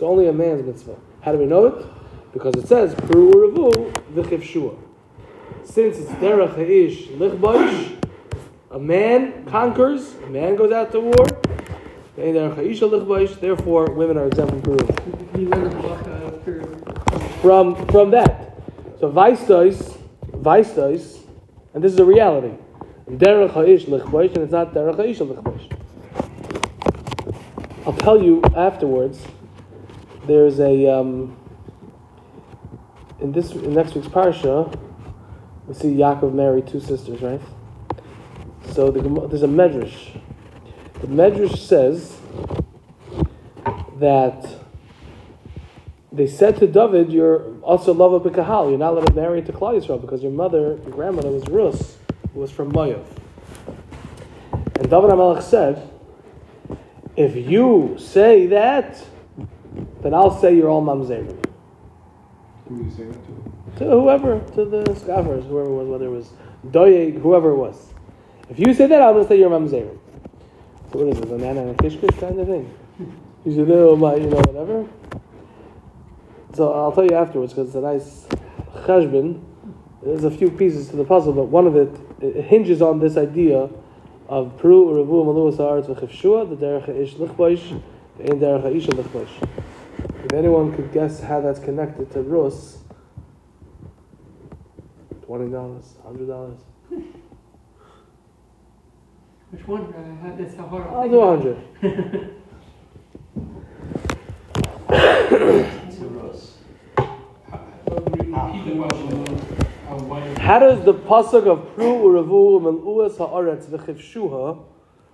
It's 0.00 0.06
only 0.06 0.28
a 0.28 0.32
man's 0.32 0.64
mitzvah. 0.64 0.96
How 1.20 1.32
do 1.32 1.36
we 1.36 1.44
know 1.44 1.66
it? 1.66 1.84
Because 2.32 2.54
it 2.54 2.66
says 2.66 2.94
Peru 2.94 3.92
v'chivshua. 4.14 4.74
Since 5.62 5.98
it's 5.98 6.10
derech 6.12 6.54
ha'ish 6.54 7.08
lichboish, 7.18 8.02
a 8.70 8.78
man 8.78 9.44
conquers, 9.44 10.14
a 10.24 10.30
man 10.30 10.56
goes 10.56 10.72
out 10.72 10.90
to 10.92 11.00
war. 11.00 11.26
Therefore, 12.16 13.90
women 13.90 14.16
are 14.16 14.26
exempt 14.28 14.52
from 14.52 14.62
Peru. 14.62 14.78
From 17.42 17.86
from 17.88 18.10
that, 18.12 18.56
so 19.00 19.12
Weisstois, 19.12 19.98
Weisstois, 20.30 21.18
and 21.74 21.84
this 21.84 21.92
is 21.92 21.98
a 21.98 22.06
reality. 22.06 22.54
Derech 23.06 23.50
ha'ish 23.50 23.84
lichboish, 23.84 24.34
and 24.34 24.44
it's 24.44 24.52
not 24.52 24.72
derech 24.72 24.96
ha'ish 24.96 25.18
lichboish. 25.18 25.70
I'll 27.84 27.92
tell 27.92 28.22
you 28.22 28.42
afterwards. 28.56 29.26
There's 30.30 30.60
a 30.60 30.86
um, 30.86 31.36
in 33.18 33.32
this 33.32 33.50
in 33.50 33.74
next 33.74 33.96
week's 33.96 34.06
parsha. 34.06 34.72
We 35.66 35.74
see 35.74 35.88
Yaakov 35.88 36.32
married 36.32 36.68
two 36.68 36.78
sisters, 36.78 37.20
right? 37.20 37.40
So 38.70 38.92
the, 38.92 39.00
there's 39.26 39.42
a 39.42 39.48
medrash. 39.48 40.20
The 41.00 41.08
medrash 41.08 41.58
says 41.58 42.16
that 43.96 44.48
they 46.12 46.28
said 46.28 46.58
to 46.58 46.68
David, 46.68 47.10
"You're 47.12 47.60
also 47.62 47.92
love 47.92 48.12
of 48.12 48.32
Kahal. 48.32 48.68
You're 48.68 48.78
not 48.78 48.92
allowed 48.92 49.08
to 49.08 49.14
marry 49.14 49.40
into 49.40 49.52
Klal 49.52 49.84
Yisrael 49.84 50.00
because 50.00 50.22
your 50.22 50.30
mother, 50.30 50.78
your 50.84 50.92
grandmother, 50.92 51.32
was 51.32 51.42
Rus, 51.48 51.98
who 52.34 52.38
was 52.38 52.52
from 52.52 52.70
Moav." 52.70 53.04
And 54.52 54.88
David 54.88 55.10
Hamelech 55.10 55.42
said, 55.42 55.90
"If 57.16 57.34
you 57.34 57.96
say 57.98 58.46
that, 58.46 59.04
then 60.02 60.14
I'll 60.14 60.36
say 60.38 60.54
you're 60.54 60.68
all 60.68 60.82
mamzerim." 60.82 61.44
Who 62.68 62.84
you 62.84 62.90
saying 62.90 63.12
that 63.12 63.26
to? 63.26 63.50
to 63.76 63.84
whoever, 63.84 64.40
to 64.54 64.64
the 64.64 64.94
scoffers, 64.94 65.44
whoever 65.46 65.70
it 65.70 65.74
was, 65.74 65.88
whether 65.88 66.06
it 66.06 66.10
was 66.10 66.30
Doyeg, 66.66 67.20
whoever 67.20 67.50
it 67.50 67.56
was. 67.56 67.92
If 68.48 68.58
you 68.58 68.74
say 68.74 68.86
that, 68.86 69.00
I'm 69.00 69.14
going 69.14 69.24
to 69.24 69.28
say 69.28 69.38
you're 69.38 69.50
Mamzerim. 69.50 69.98
So 70.92 70.98
what 70.98 71.08
is 71.08 71.18
it, 71.18 71.28
a 71.28 71.38
nana 71.38 71.62
and 71.62 71.70
a 71.70 71.82
kishkish 71.82 72.18
kind 72.18 72.38
of 72.38 72.46
thing? 72.46 72.74
You 73.44 73.54
should 73.54 73.68
know 73.68 73.96
my, 73.96 74.16
you 74.16 74.26
know, 74.26 74.36
whatever. 74.38 74.88
So 76.54 76.72
I'll 76.72 76.92
tell 76.92 77.04
you 77.04 77.14
afterwards 77.16 77.52
because 77.52 77.68
it's 77.68 77.76
a 77.76 77.80
nice 77.80 78.26
cheshbon. 78.84 79.42
There's 80.02 80.24
a 80.24 80.30
few 80.30 80.50
pieces 80.50 80.88
to 80.88 80.96
the 80.96 81.04
puzzle, 81.04 81.32
but 81.32 81.44
one 81.44 81.66
of 81.66 81.76
it, 81.76 81.94
it 82.20 82.44
hinges 82.44 82.82
on 82.82 82.98
this 82.98 83.16
idea 83.16 83.70
of 84.28 84.56
Peru, 84.58 84.86
Uravu, 84.86 85.24
Maluas, 85.24 85.56
Haaretz, 85.56 85.86
V'chivshua, 85.86 86.48
the 86.48 86.56
Derech 86.56 86.88
Ish 86.88 87.14
Lichboish, 87.14 87.80
Ein 88.18 88.40
Derech 88.40 88.74
Isha 88.74 88.90
Lichboish. 88.90 89.48
If 90.30 90.36
anyone 90.36 90.72
could 90.76 90.92
guess 90.92 91.18
how 91.18 91.40
that's 91.40 91.58
connected 91.58 92.12
to 92.12 92.22
Rus, 92.22 92.78
twenty 95.26 95.50
dollars, 95.50 95.96
hundred 96.04 96.28
dollars. 96.28 96.60
Which 99.50 99.66
one? 99.66 99.92
Uh, 99.92 100.36
that's 100.38 100.54
how 100.54 100.68
hard 100.68 100.86
I'm 100.86 100.94
I'll 100.94 101.08
do 101.08 101.18
a 101.18 101.26
hundred. 101.26 101.56
to 105.98 106.06
Rus. 106.06 106.58
Repeat 106.96 108.64
the 108.66 108.74
question. 108.86 110.36
How 110.36 110.60
does 110.60 110.84
the 110.84 110.94
pasuk 110.94 111.48
of 111.48 111.74
Pru 111.74 112.02
Uravu 112.04 112.60
Meluas 112.62 113.16
Haaretz 113.16 113.66
V'chivshuha 113.66 114.62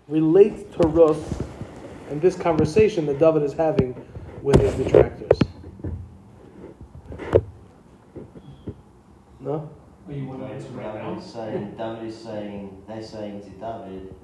relate 0.08 0.70
to 0.74 0.88
Rus 0.88 1.42
and 2.10 2.20
this 2.20 2.36
conversation 2.36 3.06
that 3.06 3.18
David 3.18 3.44
is 3.44 3.54
having 3.54 3.94
with 4.42 4.60
his 4.60 4.74
detractors? 4.74 5.38
No. 9.40 9.70
You 10.08 10.26
want 10.26 10.40
to 10.40 10.46
answer 10.46 10.68
right 10.70 10.92
David 10.94 11.18
is 11.18 11.24
saying, 11.32 11.74
David 11.76 12.08
is 12.08 12.16
saying, 12.16 12.82
they're 12.86 13.02
saying 13.02 13.42
to 13.42 13.50
David, 13.50 14.14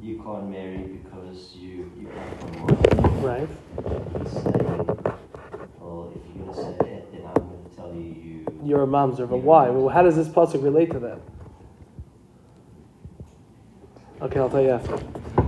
you 0.00 0.22
can't 0.22 0.50
marry 0.50 0.78
because 0.78 1.54
you, 1.56 1.90
you 1.98 2.08
come 2.08 2.38
from 2.38 2.66
one. 2.66 3.22
Right. 3.22 3.48
He's 4.22 4.32
saying, 4.32 4.96
well, 5.78 6.12
if 6.14 6.36
you're 6.36 6.44
going 6.44 6.54
to 6.54 6.62
say 6.62 6.76
that, 6.78 7.12
then 7.12 7.22
I'm 7.26 7.34
going 7.34 7.64
to 7.68 7.76
tell 7.76 7.94
you 7.94 8.02
you. 8.02 8.60
You're 8.64 8.82
a 8.82 8.86
mamzer, 8.86 9.28
but 9.28 9.38
why? 9.38 9.68
Well, 9.68 9.88
how 9.88 10.02
does 10.02 10.16
this 10.16 10.28
pasuk 10.28 10.62
relate 10.62 10.90
to 10.92 10.98
that? 11.00 11.20
Okay, 14.22 14.40
I'll 14.40 14.48
tell 14.50 14.62
you 14.62 14.70
after. 14.70 15.45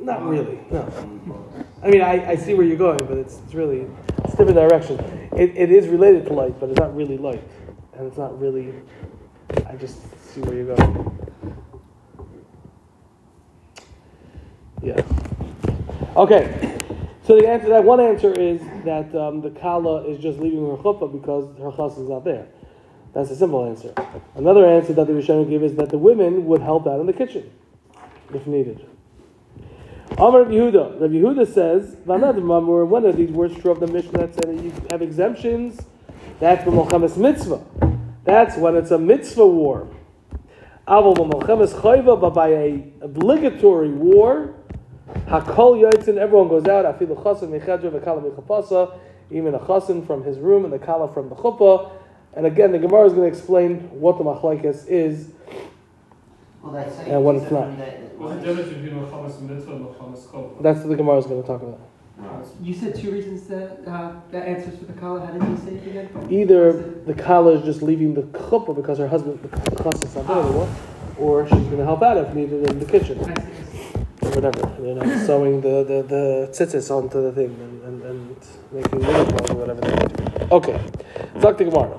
Not 0.00 0.26
really. 0.26 0.58
No. 0.70 1.46
I 1.82 1.88
mean, 1.88 2.00
I, 2.00 2.30
I 2.30 2.36
see 2.36 2.54
where 2.54 2.66
you're 2.66 2.76
going, 2.76 3.04
but 3.06 3.18
it's, 3.18 3.38
it's 3.44 3.54
really 3.54 3.86
it's 4.24 4.34
different 4.34 4.54
direction. 4.54 4.98
It, 5.36 5.56
it 5.56 5.70
is 5.70 5.88
related 5.88 6.26
to 6.26 6.32
light, 6.32 6.58
but 6.58 6.70
it's 6.70 6.80
not 6.80 6.94
really 6.96 7.16
light, 7.16 7.42
and 7.94 8.06
it's 8.06 8.18
not 8.18 8.38
really. 8.40 8.74
I 9.68 9.76
just 9.76 10.00
see 10.24 10.40
where 10.40 10.56
you're 10.56 10.76
going. 10.76 11.18
Yeah. 14.82 15.00
Okay. 16.16 16.78
So 17.24 17.36
the 17.36 17.48
answer, 17.48 17.68
that 17.68 17.84
one 17.84 18.00
answer 18.00 18.32
is 18.32 18.60
that 18.84 19.14
um, 19.14 19.40
the 19.40 19.50
kala 19.50 20.04
is 20.08 20.18
just 20.20 20.40
leaving 20.40 20.60
her 20.60 20.76
chuppah 20.82 21.12
because 21.12 21.56
her 21.58 21.70
chas 21.70 21.96
is 21.98 22.08
not 22.08 22.24
there. 22.24 22.48
That's 23.12 23.30
a 23.30 23.36
simple 23.36 23.66
answer. 23.66 23.92
Another 24.34 24.66
answer 24.66 24.94
that 24.94 25.06
the 25.06 25.12
Rishonim 25.12 25.48
give 25.48 25.62
is 25.62 25.74
that 25.74 25.90
the 25.90 25.98
women 25.98 26.46
would 26.46 26.62
help 26.62 26.86
out 26.86 26.98
in 26.98 27.06
the 27.06 27.12
kitchen 27.12 27.50
if 28.32 28.46
needed. 28.46 28.86
Amar 30.12 30.44
Yehuda. 30.44 31.00
Rabbi 31.00 31.14
Yehuda 31.14 31.46
says, 31.46 31.96
"Vanad. 32.06 32.42
One 32.88 33.04
of 33.04 33.16
these 33.16 33.30
words 33.30 33.54
true 33.56 33.70
of 33.70 33.80
the 33.80 33.86
Mishnah 33.86 34.18
that 34.18 34.34
said 34.34 34.44
that 34.44 34.62
you 34.62 34.72
have 34.90 35.02
exemptions. 35.02 35.80
That's 36.38 36.64
the 36.64 36.70
b'molchemes 36.70 37.16
mitzvah. 37.16 37.60
That's 38.24 38.56
when 38.56 38.76
it's 38.76 38.90
a 38.90 38.98
mitzvah 38.98 39.46
war. 39.46 39.88
Aval 40.88 41.14
b'molchemes 41.16 41.72
chayva, 41.80 42.20
but 42.20 42.30
by 42.30 42.48
a 42.48 42.84
obligatory 43.00 43.90
war, 43.90 44.54
hakol 45.26 45.78
yotzin, 45.80 46.16
everyone 46.16 46.48
goes 46.48 46.66
out. 46.66 46.84
Afilu 46.84 47.16
chasen 47.22 47.48
mechadra 47.48 47.90
v'kala 47.90 48.22
mechapasa, 48.22 48.98
even 49.30 49.54
a 49.54 49.58
chasen 49.60 50.06
from 50.06 50.24
his 50.24 50.38
room 50.38 50.64
and 50.64 50.72
the 50.72 50.78
kala 50.78 51.12
from 51.12 51.28
the 51.28 51.34
chuppah. 51.34 51.90
And 52.34 52.46
again, 52.46 52.72
the 52.72 52.78
Gemara 52.78 53.06
is 53.06 53.12
going 53.12 53.30
to 53.30 53.36
explain 53.36 53.80
what 53.90 54.18
the 54.18 54.24
machlekes 54.24 54.86
is. 54.88 55.30
Well, 56.62 56.76
And 56.76 57.24
what 57.24 57.36
it's 57.36 57.50
not. 57.50 57.68
What's 57.68 58.40
the 58.40 58.46
difference 58.46 58.68
between 58.68 59.02
Machamas 59.02 59.40
mitzvah 59.40 59.72
and 59.72 59.86
Machamas 59.86 60.26
chol? 60.28 60.62
That's 60.62 60.78
what 60.80 60.88
the 60.90 60.96
Gemara 60.96 61.18
is 61.18 61.26
going 61.26 61.42
to 61.42 61.46
talk 61.46 61.62
about. 61.62 61.80
You 62.62 62.72
said 62.72 62.94
two 62.94 63.10
reasons 63.10 63.48
that 63.48 63.80
uh, 63.86 64.12
that 64.30 64.46
answers 64.46 64.78
for 64.78 64.84
the 64.84 64.92
kala. 64.92 65.26
How 65.26 65.32
did 65.32 65.42
you 65.42 65.56
say 65.56 65.74
it 65.74 65.86
again? 65.88 66.28
Either 66.30 66.72
the 67.04 67.14
kala 67.14 67.58
is 67.58 67.64
just 67.64 67.82
leaving 67.82 68.14
the 68.14 68.22
chuppah 68.22 68.76
because 68.76 68.98
her 68.98 69.08
husband 69.08 69.40
the 69.42 69.82
chas 69.82 70.04
is 70.04 70.14
not 70.14 70.28
there 70.28 70.38
anymore, 70.38 70.68
or 71.18 71.48
she's 71.48 71.64
going 71.64 71.78
to 71.78 71.84
help 71.84 72.02
out 72.02 72.16
if 72.18 72.32
needed 72.32 72.68
in 72.68 72.78
the 72.78 72.84
kitchen. 72.84 73.18
Whatever, 74.22 74.76
you 74.80 74.94
know, 74.94 75.26
sewing 75.26 75.60
the, 75.60 75.82
the, 75.84 76.02
the 76.02 76.48
tzitzis 76.52 76.90
onto 76.90 77.20
the 77.22 77.32
thing 77.32 77.50
and, 77.60 77.82
and, 77.82 78.02
and 78.02 78.36
making 78.70 79.00
uniforms 79.00 79.50
or 79.50 79.54
whatever 79.56 79.80
they 79.80 79.96
do. 79.96 80.48
Okay, 80.52 80.80
Dr. 81.40 81.64
Gemara. 81.64 81.98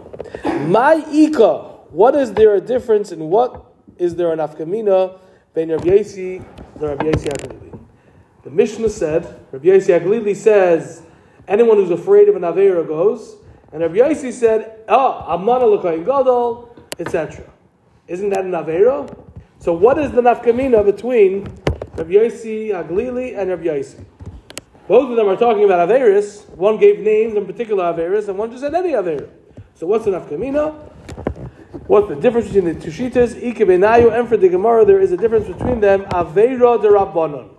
My 0.67 1.03
ika, 1.11 1.57
what 1.91 2.15
is 2.15 2.33
there 2.33 2.55
a 2.55 2.61
difference 2.61 3.11
in 3.11 3.29
what 3.29 3.65
is 3.97 4.15
there 4.15 4.31
an 4.31 4.39
afkamina 4.39 5.19
ben 5.53 5.69
Rabbi 5.69 5.95
Yasi 5.95 6.37
and 6.37 6.81
Rabbi 6.81 7.05
Yasi 7.07 7.29
Aglili? 7.29 7.79
The 8.43 8.49
Mishnah 8.49 8.89
said, 8.89 9.45
Rabbi 9.51 9.67
Yasi 9.67 9.91
Aglili 9.91 10.35
says, 10.35 11.03
anyone 11.47 11.77
who's 11.77 11.91
afraid 11.91 12.29
of 12.29 12.35
an 12.35 12.43
Avera 12.43 12.87
goes, 12.87 13.35
and 13.71 13.81
Rabbi 13.81 13.95
Yasi 13.95 14.31
said, 14.31 14.83
ah, 14.87 15.25
oh, 15.27 15.35
Amana 15.35 15.65
L'koyin 15.65 16.05
Gadol, 16.05 16.73
etc. 16.99 17.43
Isn't 18.07 18.29
that 18.29 18.45
an 18.45 18.51
Avera? 18.51 19.13
So 19.59 19.73
what 19.73 19.97
is 19.97 20.11
the 20.11 20.21
nafkamina 20.21 20.83
between 20.83 21.47
Rabbi 21.95 22.13
Yossi 22.13 22.69
Aglili 22.69 23.37
and 23.37 23.49
Rabbi 23.49 23.65
Yossi? 23.65 24.03
Both 24.87 25.11
of 25.11 25.15
them 25.15 25.27
are 25.27 25.37
talking 25.37 25.63
about 25.63 25.87
Averis. 25.87 26.49
One 26.49 26.77
gave 26.77 26.99
names 26.99 27.35
in 27.35 27.45
particular 27.45 27.83
Averis, 27.83 28.27
and 28.27 28.37
one 28.37 28.49
just 28.49 28.61
said 28.61 28.73
any 28.73 28.89
Avera. 28.89 29.29
So 29.75 29.87
what's 29.87 30.05
the 30.05 30.11
nafkamina? 30.11 30.73
What's 31.87 32.09
the 32.09 32.15
difference 32.15 32.47
between 32.47 32.73
the 32.73 32.79
two 32.79 32.89
shitas? 32.89 33.35
Ike 33.37 33.57
benayu 33.57 34.17
and 34.17 34.27
for 34.27 34.37
the 34.37 34.49
Gemara, 34.49 34.85
there 34.85 34.99
is 34.99 35.11
a 35.11 35.17
difference 35.17 35.47
between 35.47 35.79
them. 35.81 36.05
Avera 36.05 36.81
de 36.81 36.87
Rabbanon, 36.87 37.49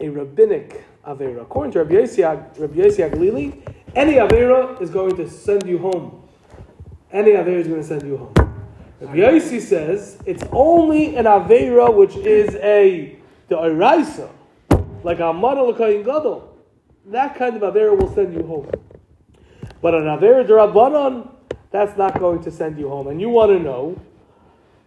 a 0.00 0.08
rabbinic 0.08 0.84
Avera. 1.06 1.42
According 1.42 1.72
to 1.72 1.78
Rabbi 1.80 1.94
Yossi, 1.94 2.24
Rabbi 2.58 2.74
Yossi 2.74 3.08
Aglili, 3.08 3.74
any 3.94 4.14
Avera 4.14 4.80
is 4.82 4.90
going 4.90 5.16
to 5.16 5.28
send 5.28 5.66
you 5.66 5.78
home. 5.78 6.28
Any 7.12 7.32
Avera 7.32 7.60
is 7.60 7.68
going 7.68 7.82
to 7.82 7.86
send 7.86 8.02
you 8.02 8.16
home. 8.16 8.34
Rabbi 9.00 9.16
Yossi 9.16 9.60
says 9.60 10.18
it's 10.26 10.44
only 10.50 11.16
an 11.16 11.26
Avera 11.26 11.94
which 11.94 12.16
is 12.16 12.56
a 12.56 13.17
the 13.48 13.56
Oraisa, 13.56 14.30
like 15.02 15.18
a 15.20 15.24
Amara 15.24 15.62
L'Kayin 15.64 16.04
Gadol. 16.04 16.56
That 17.06 17.36
kind 17.36 17.56
of 17.56 17.62
Avera 17.62 17.98
will 17.98 18.14
send 18.14 18.34
you 18.34 18.42
home. 18.42 18.70
But 19.80 19.94
an 19.94 20.04
Avera 20.04 20.46
Darabanan, 20.46 21.30
that's 21.70 21.96
not 21.96 22.18
going 22.18 22.42
to 22.42 22.50
send 22.50 22.78
you 22.78 22.88
home. 22.88 23.08
And 23.08 23.20
you 23.20 23.30
want 23.30 23.50
to 23.50 23.58
know 23.58 24.00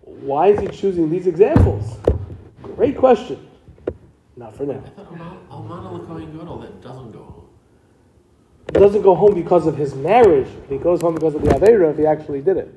why 0.03 0.47
is 0.47 0.59
he 0.59 0.67
choosing 0.67 1.09
these 1.09 1.27
examples? 1.27 1.97
Great 2.61 2.97
question. 2.97 3.47
Not 4.35 4.55
for 4.55 4.65
now. 4.65 4.83
I 4.97 5.03
thought 5.03 5.49
Almana 5.49 5.91
L'Kohen 5.93 6.37
Gadol 6.37 6.59
that 6.59 6.81
doesn't 6.81 7.11
go 7.11 7.19
home. 7.19 7.47
He 8.67 8.79
doesn't 8.79 9.01
go 9.01 9.15
home 9.15 9.33
because 9.33 9.67
of 9.67 9.75
his 9.75 9.95
marriage. 9.95 10.47
He 10.69 10.77
goes 10.77 11.01
home 11.01 11.15
because 11.15 11.35
of 11.35 11.41
the 11.41 11.49
Avera 11.49 11.91
if 11.91 11.97
he 11.97 12.05
actually 12.05 12.41
did 12.41 12.57
it. 12.57 12.73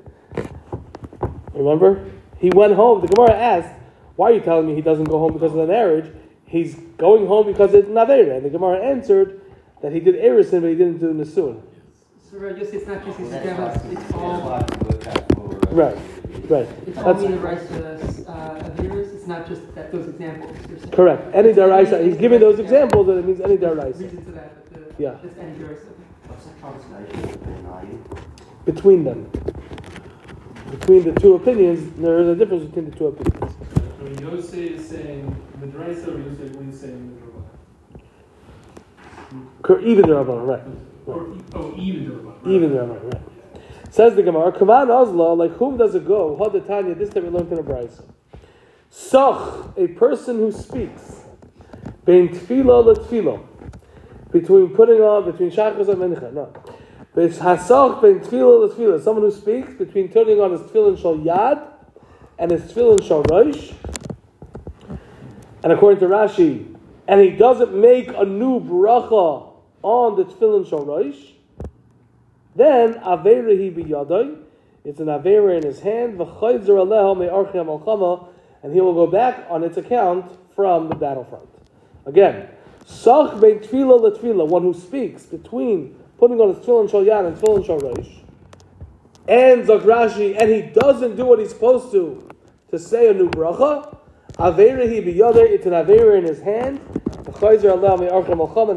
Remember? 1.53 2.05
He 2.39 2.51
went 2.51 2.75
home. 2.75 3.01
The 3.01 3.09
Gemara 3.09 3.35
asked, 3.35 3.73
Why 4.17 4.31
are 4.31 4.35
you 4.35 4.41
telling 4.41 4.67
me 4.67 4.75
he 4.75 4.81
doesn't 4.83 5.05
go 5.05 5.19
home 5.19 5.33
because 5.33 5.53
of 5.53 5.59
the 5.59 5.67
marriage? 5.67 6.11
He's 6.47 6.75
going 6.99 7.27
home 7.27 7.47
because 7.47 7.75
it's 7.75 7.89
an 7.89 7.95
Avera. 7.95 8.37
And 8.37 8.45
the 8.47 8.51
Gemara 8.51 8.79
answered 8.79 9.41
that 9.83 9.93
he 9.93 10.01
did 10.01 10.15
Erisin, 10.17 10.61
but 10.61 10.69
he 10.69 10.77
didn't 10.77 10.99
do 10.99 11.13
Nisun. 11.13 11.61
So 12.31 12.39
Rabbi 12.39 12.61
Yossi, 12.61 12.75
it's 12.75 12.87
not 12.87 13.05
just 13.05 13.19
these 13.19 13.29
Well, 13.31 13.43
that's 13.45 13.47
examples. 13.47 13.85
why- 13.85 13.91
It's 13.93 14.03
that's 14.03 14.15
all. 14.15 14.41
why 14.41 14.59
it 14.61 14.83
worked 14.85 15.07
out 15.09 15.33
for, 15.35 15.69
uh, 15.69 15.75
Right, 15.75 15.97
right. 16.49 16.69
It's 16.87 16.99
all 16.99 17.05
That's 17.15 17.23
mean 17.29 17.41
rights 17.41 17.67
to 17.69 18.31
uh, 18.31 18.71
Averis. 18.71 19.15
It's 19.15 19.27
not 19.27 19.47
just 19.49 19.75
that 19.75 19.91
those 19.93 20.09
examples. 20.09 20.51
You're 20.69 20.79
correct. 20.93 21.35
Any 21.35 21.53
Daraisa, 21.53 22.05
he's 22.05 22.17
giving 22.17 22.41
those 22.41 22.59
examples, 22.61 23.09
and 23.09 23.19
it 23.19 23.25
means 23.27 23.41
any 23.41 23.57
Daraisa. 23.57 24.01
Reason 24.01 24.25
to 24.27 24.31
that. 24.33 24.73
But 24.73 24.97
the, 24.97 25.03
Yeah. 25.03 25.15
It's 25.25 25.39
any 25.39 25.53
Daraisa. 25.59 25.89
What's 26.29 26.45
the 26.47 26.53
translation? 26.61 28.05
Between 28.65 29.05
them. 29.05 29.31
Between 30.71 31.05
the 31.05 31.13
two 31.21 31.35
opinions, 31.35 31.91
there 31.99 32.19
is 32.21 32.29
a 32.29 32.35
difference 32.37 32.65
between 32.65 32.91
the 32.91 32.97
two 32.97 33.07
opinions. 33.09 33.55
Mean, 34.25 34.37
Yosef 34.37 34.55
is 34.55 34.89
saying 34.89 35.37
Midraisa, 35.61 36.09
or 36.09 36.19
Yosef 36.19 36.57
is 36.61 36.81
saying 36.81 37.21
Midrabanan? 37.21 37.45
Cor- 39.63 39.81
Even 39.81 40.09
the 40.09 40.15
Rabbanon, 40.15 40.47
right. 40.47 40.63
Or, 41.07 41.27
oh, 41.55 41.75
even 41.77 42.07
Midrabanan. 42.07 42.47
Even 42.47 42.71
the 42.71 42.79
Rabbanon, 42.79 43.13
right. 43.13 43.23
Says 43.91 44.17
the 44.17 44.23
Gemara, 44.23 44.53
Kavan 44.53 44.89
Ozla, 44.89 45.37
like 45.37 45.53
whom 45.53 45.77
does 45.77 45.95
it 45.95 46.07
go? 46.07 46.37
Hadatanya, 46.41 46.99
this 46.99 47.11
time 47.11 47.25
we 47.25 47.29
learned 47.31 47.53
in 47.53 47.59
a 47.59 47.63
Brisa. 47.63 48.05
Sach, 48.91 49.73
a 49.77 49.89
person 49.89 50.39
who 50.39 50.53
speaks. 50.53 51.21
Bein 52.05 52.29
tfilo 52.29 52.95
tfilo. 52.95 53.47
Between 54.31 54.71
putting 54.75 55.01
on, 55.01 55.31
between 55.31 55.51
shachas 55.51 55.89
and 55.89 55.99
mincha, 55.99 56.33
no. 56.33 56.53
Beis 57.15 57.39
hasach 57.39 58.01
bein 58.01 58.21
tfilo 58.21 58.61
le 58.61 58.75
tfilo. 58.75 59.03
Someone 59.03 59.25
who 59.25 59.31
speaks 59.31 59.75
between 59.75 60.09
turning 60.11 60.41
on 60.41 60.53
his 60.53 60.61
tefillin 60.63 61.01
shal 61.01 61.19
yad 61.19 61.69
and 62.39 62.51
his 62.51 62.63
tefillin 62.63 63.03
shal 63.07 63.23
rosh. 63.25 63.73
And 65.65 65.73
according 65.73 66.01
to 66.01 66.07
Rashi, 66.07 66.77
and 67.09 67.21
he 67.23 67.31
doesn't 67.31 67.75
make 67.75 68.09
a 68.09 68.25
new 68.25 68.61
bracha 68.61 69.51
on 69.83 70.15
the 70.15 70.27
tefillin 70.27 70.69
shal 70.69 70.85
rosh, 70.85 71.17
then 72.55 72.95
avera 72.95 73.59
he 73.59 73.71
biyadai. 73.71 74.43
It's 74.85 75.01
an 75.01 75.07
avera 75.07 75.57
in 75.57 75.63
his 75.63 75.81
hand. 75.81 76.19
V'chayzer 76.19 76.67
aleho 76.67 77.19
me'archem 77.19 77.67
al 77.67 78.31
and 78.63 78.75
he 78.75 78.81
will 78.83 78.93
go 78.93 79.07
back 79.07 79.47
on 79.49 79.65
its 79.65 79.79
account 79.79 80.31
from 80.55 80.91
the 80.91 80.95
battlefront. 80.95 81.49
Again, 82.05 82.47
sach 82.85 83.41
bein 83.41 83.61
tefillah 83.61 84.19
letefillah, 84.19 84.47
one 84.47 84.63
who 84.63 84.75
speaks 84.75 85.25
between 85.25 85.97
putting 86.19 86.39
on 86.43 86.55
his 86.55 86.59
tefillin 86.59 86.91
shal 86.91 87.03
yad 87.03 87.27
and 87.27 87.37
tefillin 87.39 87.65
shal 87.65 87.79
rosh, 87.79 88.09
and 89.27 89.67
Zakrashi, 89.67 90.39
and 90.39 90.51
he 90.51 90.61
doesn't 90.61 91.17
do 91.17 91.25
what 91.25 91.39
he's 91.39 91.49
supposed 91.49 91.91
to 91.93 92.29
to 92.71 92.79
say 92.79 93.09
a 93.09 93.15
new 93.15 93.31
bracha. 93.31 93.94
Avera 94.39 94.91
he 94.91 95.01
biyadai. 95.01 95.51
It's 95.51 95.67
an 95.67 95.73
avera 95.73 96.19
in 96.19 96.25
his 96.25 96.41
hand. 96.41 96.81
And 97.27 97.37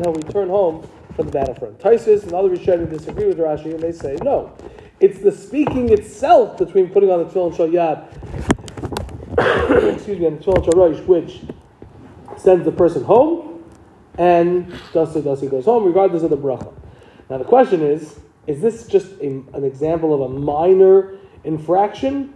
he'll 0.06 0.14
return 0.14 0.50
home 0.50 0.88
from 1.16 1.26
the 1.26 1.32
battlefront. 1.32 1.80
Taisus 1.80 2.24
and 2.24 2.34
other 2.34 2.50
Rishonim 2.50 2.90
disagree 2.90 3.26
with 3.26 3.38
Rashi, 3.40 3.74
and 3.74 3.82
they 3.82 3.92
say 3.92 4.18
no. 4.22 4.54
It's 5.00 5.20
the 5.20 5.32
speaking 5.32 5.92
itself 5.92 6.58
between 6.58 6.90
putting 6.90 7.10
on 7.12 7.20
the 7.20 7.26
tefillin 7.26 7.56
shal 7.56 7.68
yad, 7.68 8.06
excuse 9.96 10.20
me, 10.20 10.26
and 10.26 10.40
the 10.40 10.44
tefillin 10.44 10.64
shal 10.64 10.74
rosh, 10.74 11.00
which 11.08 11.42
sends 12.38 12.66
the 12.66 12.72
person 12.72 13.04
home, 13.04 13.64
and 14.18 14.72
Dasa 14.94 15.22
Dasi 15.22 15.50
goes 15.50 15.66
home, 15.66 15.84
regardless 15.86 16.24
of 16.24 16.30
the 16.30 16.38
bracha. 16.38 16.74
Now 17.30 17.38
the 17.40 17.46
question 17.46 17.82
is: 17.82 18.20
Is 18.46 18.62
this 18.62 18.88
just 18.88 19.12
a, 19.22 19.28
an 19.54 19.64
example 19.64 20.14
of 20.14 20.32
a 20.32 20.34
minor 20.34 21.18
infraction? 21.44 22.34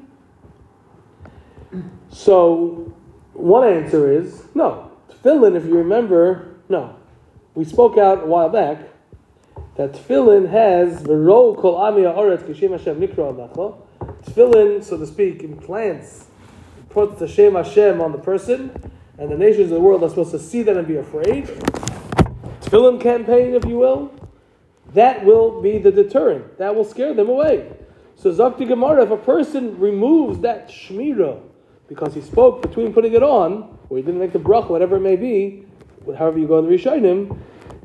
So, 2.10 2.94
one 3.34 3.68
answer 3.68 4.12
is 4.12 4.44
no. 4.54 4.92
Tefillin, 5.10 5.56
if 5.56 5.66
you 5.66 5.78
remember, 5.78 6.56
no. 6.70 6.96
We 7.54 7.66
spoke 7.66 7.98
out 7.98 8.24
a 8.24 8.26
while 8.26 8.50
back 8.50 8.80
that 9.76 9.94
tefillin 9.94 10.50
has 10.50 11.02
v'ro 11.04 11.58
kol 11.58 11.76
ami 11.76 12.04
ha'aretz 12.04 12.44
kishem 12.44 12.72
Hashem 12.72 13.00
nikra 13.00 13.34
alecha. 13.34 13.78
Tefillin, 14.24 14.84
so 14.84 14.98
to 14.98 15.08
speak, 15.08 15.44
implants, 15.44 16.26
puts 16.90 17.20
the 17.20 17.28
Shem 17.28 17.56
Hashem 17.56 18.02
on 18.02 18.12
the 18.12 18.18
person, 18.18 18.72
and 19.18 19.32
the 19.32 19.38
nations 19.38 19.72
of 19.72 19.76
the 19.76 19.82
world 19.82 20.04
are 20.04 20.10
supposed 20.10 20.32
to 20.32 20.40
see 20.40 20.64
that 20.64 20.78
and 20.78 20.88
be 20.88 20.98
afraid. 20.98 21.46
Tefillin 22.62 23.02
campaign, 23.02 23.54
if 23.54 23.66
you 23.66 23.78
will, 23.78 24.14
that 24.94 25.24
will 25.26 25.62
be 25.62 25.78
the 25.78 25.92
deterrent. 25.92 26.58
That 26.58 26.76
will 26.76 26.84
scare 26.84 27.14
them 27.14 27.30
away. 27.30 27.72
So 28.16 28.32
Zakti 28.32 28.68
Gemara, 28.68 29.04
if 29.04 29.12
a 29.12 29.18
person 29.18 29.80
removes 29.80 30.40
that 30.40 30.70
shmira 30.70 31.42
because 31.92 32.14
he 32.14 32.22
spoke 32.22 32.62
between 32.62 32.94
putting 32.94 33.12
it 33.12 33.22
on, 33.22 33.78
or 33.90 33.98
he 33.98 34.02
didn't 34.02 34.22
make 34.22 34.32
the 34.32 34.40
bracha, 34.40 34.70
whatever 34.70 34.96
it 34.96 35.02
may 35.02 35.18
be, 35.18 35.66
however 36.18 36.40
you 36.40 36.48
go 36.48 36.58
in 36.60 36.66
the 36.66 36.72
Rishonim, 36.72 37.38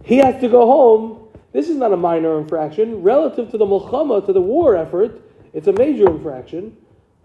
he 0.05 0.19
has 0.19 0.41
to 0.41 0.49
go 0.49 0.65
home. 0.65 1.29
This 1.53 1.69
is 1.69 1.77
not 1.77 1.93
a 1.93 1.97
minor 1.97 2.39
infraction. 2.39 3.03
Relative 3.03 3.51
to 3.51 3.59
the 3.59 3.67
Mulchama, 3.67 4.25
to 4.27 4.33
the 4.33 4.41
war 4.41 4.77
effort, 4.77 5.21
it's 5.53 5.67
a 5.67 5.73
major 5.73 6.09
infraction 6.09 6.77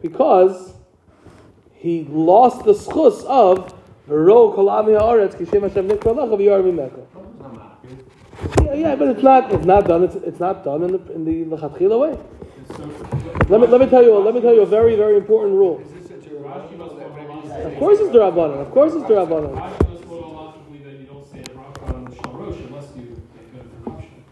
because 0.01 0.73
he 1.71 2.07
lost 2.09 2.65
the 2.65 2.73
schus 2.73 3.23
of 3.25 3.75
V'ro 4.09 4.55
kol 4.55 4.67
ami 4.67 4.93
ha'aretz 4.93 5.35
kishem 5.35 5.61
Hashem 5.61 5.87
nikra 5.87 6.15
lecha 6.15 6.35
v'yar 6.35 6.63
v'mecha. 6.63 7.05
Yeah, 8.65 8.73
yeah, 8.73 8.95
but 8.95 9.09
it's 9.09 9.21
not. 9.21 9.51
It's 9.53 9.65
not 9.65 9.85
done. 9.87 10.03
It's, 10.03 10.15
it's 10.15 10.39
not 10.39 10.63
done 10.63 10.81
in 10.81 10.93
the 10.93 11.13
in 11.13 11.25
the 11.89 11.97
way. 11.99 12.17
Let 13.49 13.61
me 13.61 13.67
let 13.67 13.79
me 13.81 13.87
tell 13.87 14.01
you. 14.01 14.17
Let 14.17 14.33
me 14.33 14.41
tell 14.41 14.55
you 14.55 14.61
a 14.61 14.65
very 14.65 14.95
very 14.95 15.15
important 15.17 15.53
rule. 15.53 15.79
Of 16.51 17.77
course, 17.79 17.99
it's 17.99 18.13
derabanan. 18.13 18.61
Of 18.61 18.71
course, 18.71 18.93
it's 18.93 19.05
derabanan. 19.05 19.55
Rashi 19.55 19.89
must 19.89 20.09
go 20.09 20.19
logically 20.19 20.79
that 20.79 20.99
you 20.99 21.05
don't 21.05 21.25
say 21.31 21.39
a 21.39 21.43
bracha 21.43 21.95
on 21.95 22.03
the 22.05 22.11
shalrosh 22.11 22.67
unless 22.67 22.95
you 22.95 23.21
make 23.33 23.53
an 23.53 23.71
interruption. 23.79 24.23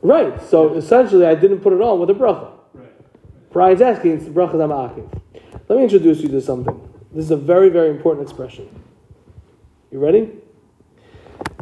Right. 0.00 0.42
So 0.48 0.74
essentially, 0.74 1.26
I 1.26 1.34
didn't 1.34 1.60
put 1.60 1.74
it 1.74 1.82
on 1.82 2.00
with 2.00 2.08
a 2.08 2.14
bracha. 2.14 2.52
Right. 2.72 3.52
Brian's 3.52 3.82
asking. 3.82 4.12
It's 4.12 4.24
the 4.24 4.30
bracha 4.30 4.54
amakiv. 4.54 5.06
Let 5.68 5.76
me 5.76 5.84
introduce 5.84 6.20
you 6.20 6.28
to 6.30 6.40
something. 6.40 6.88
This 7.12 7.26
is 7.26 7.30
a 7.30 7.36
very 7.36 7.68
very 7.68 7.90
important 7.90 8.26
expression. 8.26 8.68
You 9.90 9.98
ready? 9.98 10.30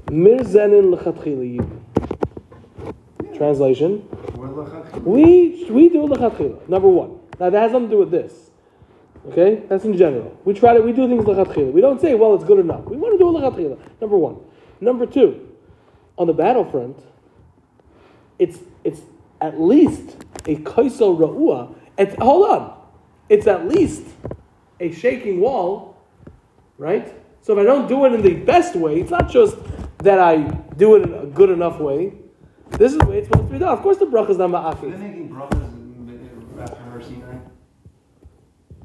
Mirzenin 0.06 0.94
lechatchila 0.94 1.58
yidu. 1.58 3.36
Translation. 3.36 4.08
We 5.04 5.66
we 5.70 5.88
do 5.88 6.06
lechatchila. 6.06 6.68
Number 6.68 6.88
one. 6.88 7.18
Now 7.40 7.50
that 7.50 7.62
has 7.62 7.72
nothing 7.72 7.88
to 7.88 7.94
do 7.94 7.98
with 7.98 8.10
this. 8.12 8.47
Okay, 9.28 9.62
that's 9.68 9.84
in 9.84 9.96
general. 9.96 10.38
We 10.44 10.54
try 10.54 10.74
to 10.74 10.80
we 10.80 10.92
do 10.92 11.06
things 11.06 11.24
lechatchila. 11.24 11.72
We 11.72 11.80
don't 11.82 12.00
say, 12.00 12.14
well, 12.14 12.34
it's 12.34 12.44
good 12.44 12.58
enough. 12.60 12.84
We 12.86 12.96
want 12.96 13.12
to 13.12 13.18
do 13.18 13.36
a. 13.36 14.00
Number 14.00 14.16
one. 14.16 14.38
Number 14.80 15.04
two. 15.04 15.48
On 16.16 16.26
the 16.26 16.32
battlefront, 16.32 16.98
it's 18.38 18.58
it's 18.84 19.02
at 19.40 19.60
least 19.60 20.16
a 20.46 20.56
kaisel 20.56 21.18
ra'ua. 21.18 21.74
It's 21.98 22.14
hold 22.16 22.48
on. 22.48 22.80
It's 23.28 23.46
at 23.46 23.68
least 23.68 24.04
a 24.80 24.90
shaking 24.92 25.40
wall, 25.40 25.96
right? 26.78 27.12
So 27.42 27.52
if 27.52 27.58
I 27.58 27.64
don't 27.64 27.86
do 27.86 28.04
it 28.06 28.14
in 28.14 28.22
the 28.22 28.34
best 28.34 28.74
way, 28.76 29.00
it's 29.00 29.10
not 29.10 29.28
just 29.28 29.56
that 29.98 30.18
I 30.18 30.38
do 30.76 30.96
it 30.96 31.02
in 31.02 31.14
a 31.14 31.26
good 31.26 31.50
enough 31.50 31.78
way. 31.80 32.14
This 32.70 32.92
is 32.92 32.98
the 32.98 33.06
way 33.06 33.18
it's 33.18 33.28
supposed 33.28 33.48
to 33.48 33.52
be 33.52 33.58
done. 33.58 33.68
Of 33.68 33.82
course, 33.82 33.98
the 33.98 34.06
bracha 34.06 34.30
is 34.30 34.38
not 34.38 34.50
Were 34.50 34.90
they 34.90 34.96
ma'akif. 34.96 34.98
making 34.98 35.28
brachas 35.28 35.78
after 36.60 36.76
Har 36.90 37.02
Sinai? 37.02 37.38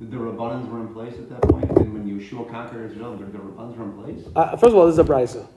The, 0.10 0.18
Rabbanans 0.18 0.70
were 0.70 0.82
in 0.82 0.94
place 0.94 1.14
at 1.14 1.30
that 1.30 1.42
point, 1.44 1.70
and 1.70 1.94
when 1.94 2.04
Yeshua 2.06 2.50
conquered 2.50 2.92
Israel, 2.92 3.16
the, 3.16 3.26
the 3.26 3.38
Rabbanans 3.38 3.78
were 3.78 3.84
in 3.86 4.04
place? 4.04 4.26
Uh, 4.36 4.52
first 4.58 4.72
of 4.72 4.76
all, 4.76 4.86
this 4.86 4.94
is 4.94 5.00
a 5.00 5.04
brisa. 5.04 5.48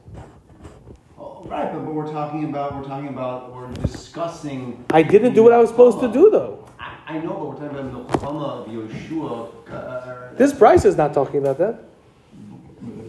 Oh, 1.18 1.42
right, 1.46 1.72
but, 1.72 1.80
but 1.84 1.92
we're 1.94 2.10
talking 2.12 2.44
about, 2.44 2.76
we're 2.76 2.84
talking 2.84 3.08
about, 3.08 3.54
we're 3.54 3.70
discussing. 3.72 4.84
I 4.90 5.02
didn't 5.02 5.34
do 5.34 5.42
what 5.42 5.52
I 5.52 5.58
was 5.58 5.70
supposed 5.70 6.00
to 6.00 6.12
do, 6.12 6.30
though. 6.30 6.68
I, 6.78 6.96
I 7.08 7.18
know, 7.18 7.30
but 7.34 7.46
we're 7.46 7.68
talking 7.68 7.78
about 7.78 8.08
the 8.08 8.18
Chama 8.18 8.44
of 8.44 8.66
Yeshua. 8.68 9.70
Uh, 9.72 10.34
This 10.36 10.52
brisa 10.52 10.86
is 10.86 10.96
not 10.96 11.12
talking 11.12 11.40
about 11.40 11.58
that. 11.58 11.82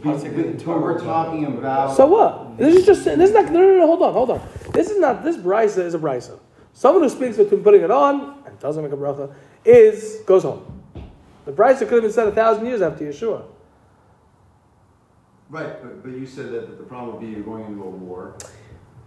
but 0.04 0.82
we're 0.82 1.00
talking 1.00 1.46
about. 1.46 1.96
So 1.96 2.08
what? 2.08 2.58
This 2.58 2.76
is 2.76 2.86
just 2.86 3.06
this 3.06 3.30
is 3.30 3.34
not. 3.36 3.52
No, 3.52 3.60
no, 3.60 3.78
no. 3.78 3.86
Hold 3.88 4.02
on, 4.02 4.14
hold 4.14 4.32
on. 4.32 4.42
This 4.72 4.90
is 4.90 4.98
not. 5.00 5.24
This 5.24 5.38
brisa 5.38 5.80
is 5.80 5.94
a 5.94 6.00
brisa. 6.00 6.40
Someone 6.74 7.04
who 7.04 7.10
speaks 7.10 7.38
between 7.38 7.64
putting 7.64 7.82
it 7.82 7.92
on 7.92 8.42
and 8.46 8.58
doesn't 8.60 8.84
make 8.84 8.94
a 8.94 8.98
bracha 8.98 9.34
is 9.66 10.22
goes 10.26 10.44
home. 10.44 10.77
The 11.48 11.54
brisa 11.54 11.80
could 11.80 11.92
have 11.94 12.02
been 12.02 12.12
said 12.12 12.28
a 12.28 12.32
thousand 12.34 12.66
years 12.66 12.82
after 12.82 13.06
Yeshua. 13.06 13.46
Right, 15.50 15.82
but, 15.82 16.04
but 16.04 16.12
you 16.12 16.26
said 16.26 16.52
that 16.52 16.78
the 16.78 16.84
problem 16.84 17.14
would 17.16 17.22
be 17.22 17.28
you're 17.28 17.42
going 17.42 17.64
into 17.66 17.84
a 17.84 17.90
war, 17.90 18.36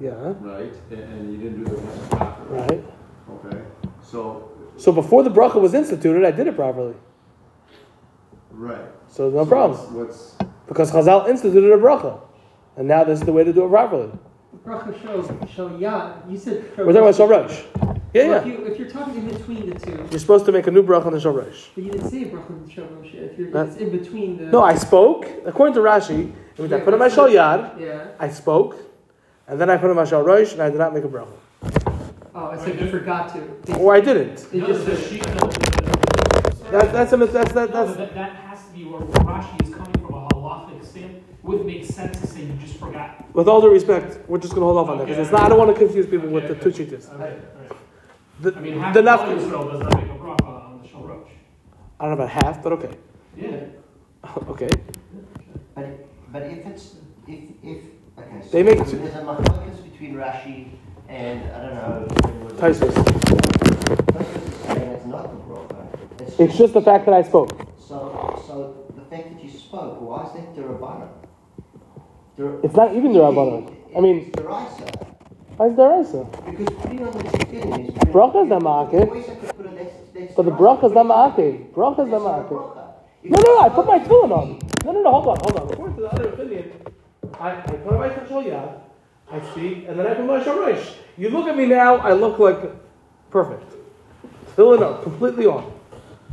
Yeah. 0.01 0.13
right? 0.41 0.73
And, 0.91 1.01
and 1.01 1.33
you 1.33 1.37
didn't 1.37 1.65
do 1.65 1.71
the 1.71 2.17
after. 2.17 2.43
Right. 2.45 2.85
Okay, 3.45 3.61
so, 4.03 4.51
So 4.79 4.91
before 4.91 5.23
the 5.23 5.29
bracha 5.29 5.61
was 5.61 5.75
instituted, 5.75 6.25
I 6.25 6.31
did 6.31 6.47
it 6.47 6.57
properly. 6.57 6.95
right. 8.53 8.87
So 9.07 9.29
no 9.29 9.45
So 9.45 9.51
problem. 9.51 9.95
What's, 9.95 10.37
Because 10.67 10.91
Chazal 10.91 11.29
instituted 11.29 11.73
a 11.75 11.77
bracha. 11.77 12.21
And 12.79 12.89
now 12.89 13.05
this 13.05 13.21
is 13.21 13.27
the 13.27 13.33
way 13.33 13.45
to 13.45 13.53
do 13.53 13.67
it 13.67 13.69
properly. 13.69 14.11
The 14.53 14.59
bracha 14.71 15.03
show, 15.03 15.23
show 15.55 15.69
yad. 15.69 16.31
You 16.31 16.39
said. 16.39 16.65
show 16.75 16.87
We're 16.87 16.95
talking 16.95 17.09
about 17.09 17.17
Shal 17.17 17.29
Rosh. 17.29 17.61
Yeah, 18.13 18.29
Well, 18.29 18.39
if, 18.41 18.47
yeah. 18.47 18.53
you, 18.53 18.65
if 18.67 18.79
you're 18.79 18.91
talking 18.91 19.15
in 19.17 19.29
between 19.29 19.71
the 19.71 19.79
two, 19.79 20.07
You're 20.11 20.19
supposed 20.19 20.45
to 20.47 20.53
make 20.53 20.67
a 20.67 20.71
new 20.71 20.83
bracha 20.83 21.07
on 21.07 21.13
the 21.13 21.19
shalrosh. 21.19 21.67
But 21.75 21.85
you 21.85 21.93
didn't 21.93 22.11
say 22.11 22.25
bracha 22.25 22.51
in 22.65 22.69
Shal 22.69 22.85
Rosh 22.87 23.13
yet. 23.15 23.23
If 23.25 23.39
you're 23.39 23.51
That- 23.53 23.69
it's 23.69 23.77
in 23.77 23.91
between 23.97 24.37
the. 24.37 24.45
No, 24.47 24.63
I 24.63 24.75
spoke. 24.75 25.27
According 25.47 25.75
to 25.75 25.81
Rashi, 25.81 26.33
it 26.33 26.59
means 26.59 26.73
I 26.73 26.79
Yeah, 26.79 26.85
put 26.85 26.93
on 26.95 26.99
my 26.99 27.05
that's 27.07 27.15
Shal 27.15 27.29
Yad, 27.29 27.81
Yeah. 27.81 28.09
I 28.19 28.29
spoke, 28.31 28.77
and 29.47 29.61
then 29.61 29.71
I 29.71 29.77
put 29.77 29.91
on 29.91 29.97
my 29.97 30.05
Shal 30.05 30.23
Rosh, 30.23 30.53
and 30.55 30.63
I 30.63 30.71
did 30.71 30.79
not 30.79 30.93
make 30.93 31.05
a 31.05 31.09
bracha. 31.09 31.29
Oh, 32.35 32.51
it's 32.51 32.65
like 32.67 32.81
you 32.81 32.89
forgot 32.91 33.33
to. 33.35 33.41
They, 33.65 33.75
Or 33.79 33.95
I 33.95 34.01
didn't. 34.01 34.53
No, 34.55 34.67
just 34.67 34.87
the 34.87 34.97
sheet, 34.97 35.25
no, 35.27 35.47
the- 35.47 35.59
the- 35.59 36.71
That, 36.73 36.93
that's, 36.93 37.13
a, 37.13 37.17
that's, 37.17 37.53
that, 37.53 37.71
No, 37.73 37.87
that, 37.95 38.15
that 38.15 38.33
has 38.33 38.65
to 38.67 38.73
be 38.73 38.85
where 38.87 39.01
Rashi 39.01 39.63
is 39.69 39.75
coming 39.75 39.93
from 39.95 40.15
a 40.15 40.29
halachic 40.29 40.85
stand. 40.85 41.23
Wouldn't 41.45 41.67
make 41.67 41.85
sense 41.85 42.21
to 42.21 42.27
say 42.27 42.43
you 42.43 42.53
just 42.55 42.77
forgot. 42.79 43.25
with 43.35 43.49
all 43.49 43.61
due 43.61 43.71
respect, 43.71 44.29
we're 44.29 44.39
just 44.39 44.53
going 44.55 44.63
to 44.63 44.67
hold 44.67 44.79
off 44.79 44.89
on 44.89 44.99
that 44.99 45.07
because 45.07 45.19
it's 45.21 45.33
not, 45.33 45.43
I 45.43 45.49
don't 45.49 45.59
want 45.59 45.73
to 45.75 45.79
confuse 45.79 46.07
people 46.07 46.29
with 46.29 46.49
the 46.49 46.55
two 46.57 46.73
cheetahs. 46.73 47.09
Okay, 48.45 48.49
alright. 48.49 48.55
The, 48.55 48.57
I 48.57 48.61
mean, 48.61 48.79
half 48.81 48.95
the 48.95 49.01
of 49.01 49.07
naf- 49.07 49.37
Israel 49.37 49.69
does 49.69 49.81
not 49.81 49.95
make 49.95 50.11
a 50.11 50.15
bracha 50.15 50.43
uh, 50.43 50.67
on 50.67 50.81
the 50.83 50.89
Shalrosh. 50.89 51.29
I 51.99 52.07
don't 52.09 52.17
know 52.19 52.25
about 52.25 52.31
half, 52.43 52.63
but 52.63 52.73
okay. 52.73 52.97
Yeah. 53.37 53.57
Okay. 54.49 54.69
But, 55.75 56.07
but 56.33 56.43
if 56.43 56.67
it's, 56.67 56.97
if, 57.27 57.41
if, 57.63 57.79
okay, 58.19 58.41
so 58.43 58.49
They 58.51 58.63
make- 58.63 58.79
there's 58.79 58.93
a 58.93 59.23
machlokas 59.23 59.83
between 59.91 60.15
Rashi 60.15 60.69
and, 61.09 61.51
I 61.53 61.61
don't 61.67 61.75
know. 61.75 62.09
Taisus. 62.57 62.93
Taisus 62.93 64.49
is 64.49 64.55
saying 64.67 64.91
it's 64.93 65.07
not 65.07 65.23
the 65.31 65.37
bracha. 65.53 66.41
It's 66.41 66.57
just 66.59 66.75
the 66.75 66.83
fact 66.83 67.07
that 67.07 67.15
I 67.15 67.23
spoke. 67.23 67.51
So, 67.79 68.43
so 68.47 68.85
the 68.95 69.03
fact 69.11 69.33
that 69.35 69.43
you 69.43 69.51
spoke, 69.51 70.01
why 70.01 70.27
is 70.27 70.33
that 70.35 70.55
derabana? 70.55 71.09
Der- 72.37 72.61
It's 72.63 72.75
not 72.77 72.95
even 72.95 73.13
the 73.13 73.21
Rabbanon. 73.21 73.75
I 73.97 74.01
mean, 74.01 74.19
It's 74.29 74.37
deraisa. 74.37 75.17
Why 75.61 75.67
is 75.67 75.77
there 75.77 76.01
Isa? 76.01 76.25
Because 76.25 76.75
putting 76.81 77.07
on 77.07 77.13
the 77.13 77.25
tefillin 77.25 77.89
is. 77.89 77.95
Bracha 78.15 78.45
is 78.45 78.49
not 78.49 78.63
ma'akev. 78.63 78.93
You 78.93 78.99
always 79.11 79.27
have 79.27 79.41
to 79.47 79.53
put 79.53 79.67
a 79.67 79.69
that's, 79.69 79.93
that's 80.15 80.35
But 80.35 80.43
the 80.47 80.53
deraisa. 80.53 80.81
bracha 80.81 80.85
is 80.87 80.93
not 80.93 81.07
ma'akev. 81.07 81.73
Bracha 81.75 82.01
is 82.07 82.09
not 82.09 82.11
That's 82.11 82.25
not 82.25 82.39
a 82.39 82.45
ma'akev. 82.45 82.49
bracha. 82.49 82.85
If 83.23 83.31
No, 83.31 83.39
no, 83.43 83.55
no, 83.55 83.61
I 83.61 83.69
put 83.69 83.87
my 83.87 84.03
spoke- 84.03 84.25
tefillin 84.25 84.39
on. 84.39 84.59
No, 84.87 84.93
no, 84.93 85.03
no, 85.03 85.11
hold 85.11 85.29
on, 85.29 85.37
hold 85.45 85.57
on. 85.61 85.73
According 85.75 85.97
to 85.97 86.01
the 86.01 86.09
other 86.15 86.29
opinion, 86.31 86.73
I, 87.39 87.51
I 87.51 87.61
put 87.61 87.93
on 87.93 87.99
my 87.99 88.09
Shal 88.27 88.43
Yad, 88.43 88.81
I 89.31 89.51
speak, 89.51 89.85
and 89.87 89.99
then 90.01 90.07
I 90.07 90.15
put 90.15 90.25
my 90.25 90.43
Shal 90.43 90.59
Rosh. 90.59 90.93
You 91.19 91.29
look 91.29 91.47
at 91.47 91.57
me 91.59 91.67
now, 91.67 91.97
I 91.99 92.15
look 92.15 92.39
like 92.39 92.59
perfect. 93.31 93.71
Tefillin 94.57 94.81
are 94.81 95.03
completely 95.03 95.45
on. 95.45 95.71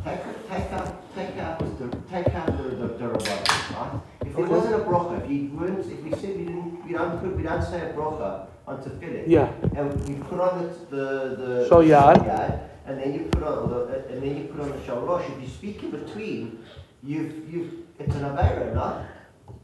Take, 0.05 0.19
take 0.49 0.71
out, 0.71 1.13
take 1.15 1.37
out, 1.37 1.59
the, 1.59 1.97
take 2.09 2.33
out 2.33 2.45
the, 2.57 2.63
the, 2.63 2.87
the 2.87 3.03
rabbanon, 3.09 3.75
right? 3.75 3.99
If 4.25 4.35
there 4.37 4.45
wasn't 4.45 4.75
a 4.75 4.79
bracha, 4.85 5.21
if 5.21 5.29
you 5.29 5.49
weren't, 5.53 5.79
if 5.79 6.01
we 6.01 6.11
said 6.11 6.37
we 6.37 6.45
didn't, 6.45 6.76
we 6.87 6.93
don't 6.93 7.19
put, 7.19 7.35
we 7.35 7.43
don't 7.43 7.61
say 7.63 7.89
a 7.89 7.93
bracha 7.93 8.47
on 8.65 8.77
tefillin. 8.83 9.23
Yeah. 9.27 9.51
And 9.75 10.07
we 10.07 10.15
put 10.23 10.39
on 10.39 10.63
the, 10.63 10.95
the, 10.95 11.35
the. 11.35 11.67
Shal 11.67 11.83
yad. 11.83 12.25
yad, 12.25 12.69
And 12.85 12.99
then 12.99 13.13
you 13.13 13.19
put 13.31 13.43
on 13.43 13.69
the, 13.69 14.05
and 14.09 14.23
then 14.23 14.37
you 14.37 14.43
put 14.45 14.61
on 14.61 14.71
the 14.71 14.85
shal 14.85 15.01
rosh. 15.01 15.25
If 15.29 15.41
you 15.41 15.47
speak 15.47 15.83
in 15.83 15.91
between, 15.91 16.59
you've, 17.03 17.53
you've, 17.53 17.73
it's 17.99 18.15
an 18.15 18.21
avera, 18.23 18.73
no? 18.73 19.05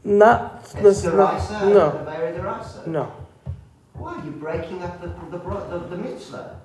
Not, 0.03 0.59
It's 0.63 0.73
this, 0.73 1.05
deraisa, 1.05 1.15
not, 1.15 1.36
it's 1.36 1.49
no, 1.51 1.97
an 1.97 2.05
avera 2.05 2.88
no. 2.88 3.13
Why? 3.93 4.15
Are 4.15 4.23
You're 4.23 4.33
breaking 4.33 4.83
up 4.83 4.99
the, 5.01 5.07
the, 5.31 5.38
bro- 5.38 5.69
the, 5.69 5.95
the 5.95 5.97
mitzvah. 5.97 6.59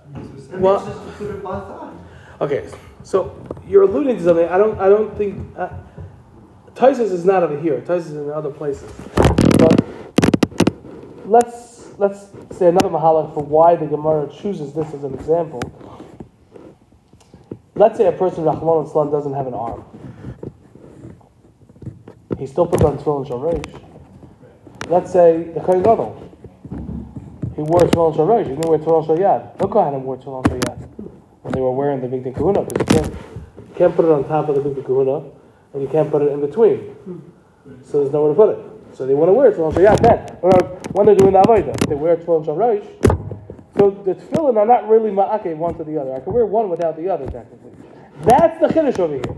The 0.50 0.58
Well- 0.58 0.84
to 0.84 0.90
put 1.12 1.30
it 1.30 1.42
both 1.42 1.70
on. 1.70 2.04
Okay, 2.40 2.68
so 3.02 3.36
you're 3.66 3.82
alluding 3.82 4.16
to 4.16 4.22
something. 4.22 4.48
I 4.48 4.56
don't. 4.58 4.78
I 4.78 4.88
don't 4.88 5.16
think. 5.18 5.56
Uh, 5.56 5.70
Tysus 6.74 7.10
is 7.10 7.24
not 7.24 7.42
over 7.42 7.58
here. 7.58 7.80
Tysus 7.80 8.06
is 8.06 8.12
in 8.12 8.30
other 8.30 8.50
places. 8.50 8.88
But 9.58 10.07
let's 11.28 11.88
let's 11.98 12.28
say 12.56 12.68
another 12.68 12.88
mahalach 12.88 13.34
for 13.34 13.42
why 13.42 13.76
the 13.76 13.86
Gemara 13.86 14.28
chooses 14.32 14.72
this 14.72 14.92
as 14.94 15.04
an 15.04 15.14
example. 15.14 15.60
Let's 17.74 17.96
say 17.96 18.06
a 18.06 18.12
person, 18.12 18.40
in 18.40 18.46
Rahman 18.46 18.90
al 18.92 19.10
doesn't 19.10 19.34
have 19.34 19.46
an 19.46 19.54
arm. 19.54 19.84
He 22.38 22.46
still 22.46 22.66
puts 22.66 22.82
on 22.82 22.98
tefillin 22.98 23.26
shal 23.26 23.40
reish. 23.40 23.80
Let's 24.88 25.12
say 25.12 25.44
the 25.54 25.60
Kohen 25.60 25.82
Gadol. 25.82 26.30
He 27.54 27.62
wore 27.62 27.80
tefillin 27.82 28.16
shal 28.16 28.26
reish. 28.26 28.48
He 28.48 28.54
didn't 28.56 28.68
wear 28.68 28.78
tefillin 28.78 29.06
shal 29.06 29.18
yad. 29.18 29.60
No 29.60 29.68
Kohanim 29.68 30.02
wore 30.02 30.16
tefillin 30.16 30.46
shal 30.48 30.58
yad 30.58 30.88
when 31.42 31.52
they 31.52 31.60
were 31.60 31.72
wearing 31.72 32.00
the 32.00 32.08
big 32.08 32.24
Din 32.24 32.34
kahuna 32.34 32.62
because 32.62 32.80
you 32.80 33.00
can't, 33.00 33.14
you 33.14 33.74
can't 33.76 33.94
put 33.94 34.04
it 34.04 34.10
on 34.10 34.24
top 34.24 34.48
of 34.48 34.54
the 34.56 34.60
big 34.60 34.74
Din 34.74 34.84
kahuna 34.84 35.30
and 35.72 35.82
you 35.82 35.88
can't 35.88 36.10
put 36.10 36.22
it 36.22 36.32
in 36.32 36.40
between. 36.40 36.78
Hmm. 36.78 37.18
So 37.84 38.00
there's 38.00 38.12
nowhere 38.12 38.30
to 38.30 38.36
put 38.36 38.58
it. 38.58 38.96
So 38.96 39.06
they 39.06 39.14
want 39.14 39.28
to 39.28 39.34
wear 39.34 39.52
tefillin 39.52 39.74
shal 39.74 39.82
yad 39.82 40.00
then. 40.00 40.77
When 40.92 41.07
they're- 41.07 41.14
doing 41.14 41.33
the 41.33 41.40
avodah, 41.42 41.77
they 41.88 41.94
wear 41.94 42.16
tefillin 42.16 42.44
shal. 42.44 42.57
So 43.79 43.90
the 43.90 44.14
tefillin 44.14 44.57
are 44.57 44.66
not 44.66 44.88
really 44.88 45.11
ma'akev 45.11 45.57
one 45.57 45.74
to 45.74 45.85
the 45.85 46.01
other. 46.01 46.14
I 46.14 46.20
can 46.20 46.33
wear 46.33 46.46
one 46.46 46.68
without 46.70 46.96
the 46.96 47.09
other 47.09 47.27
technically. 47.27 47.70
That's 48.24 48.59
the 48.59 48.66
chiddush 48.68 48.98
over 48.98 49.14
here. 49.14 49.37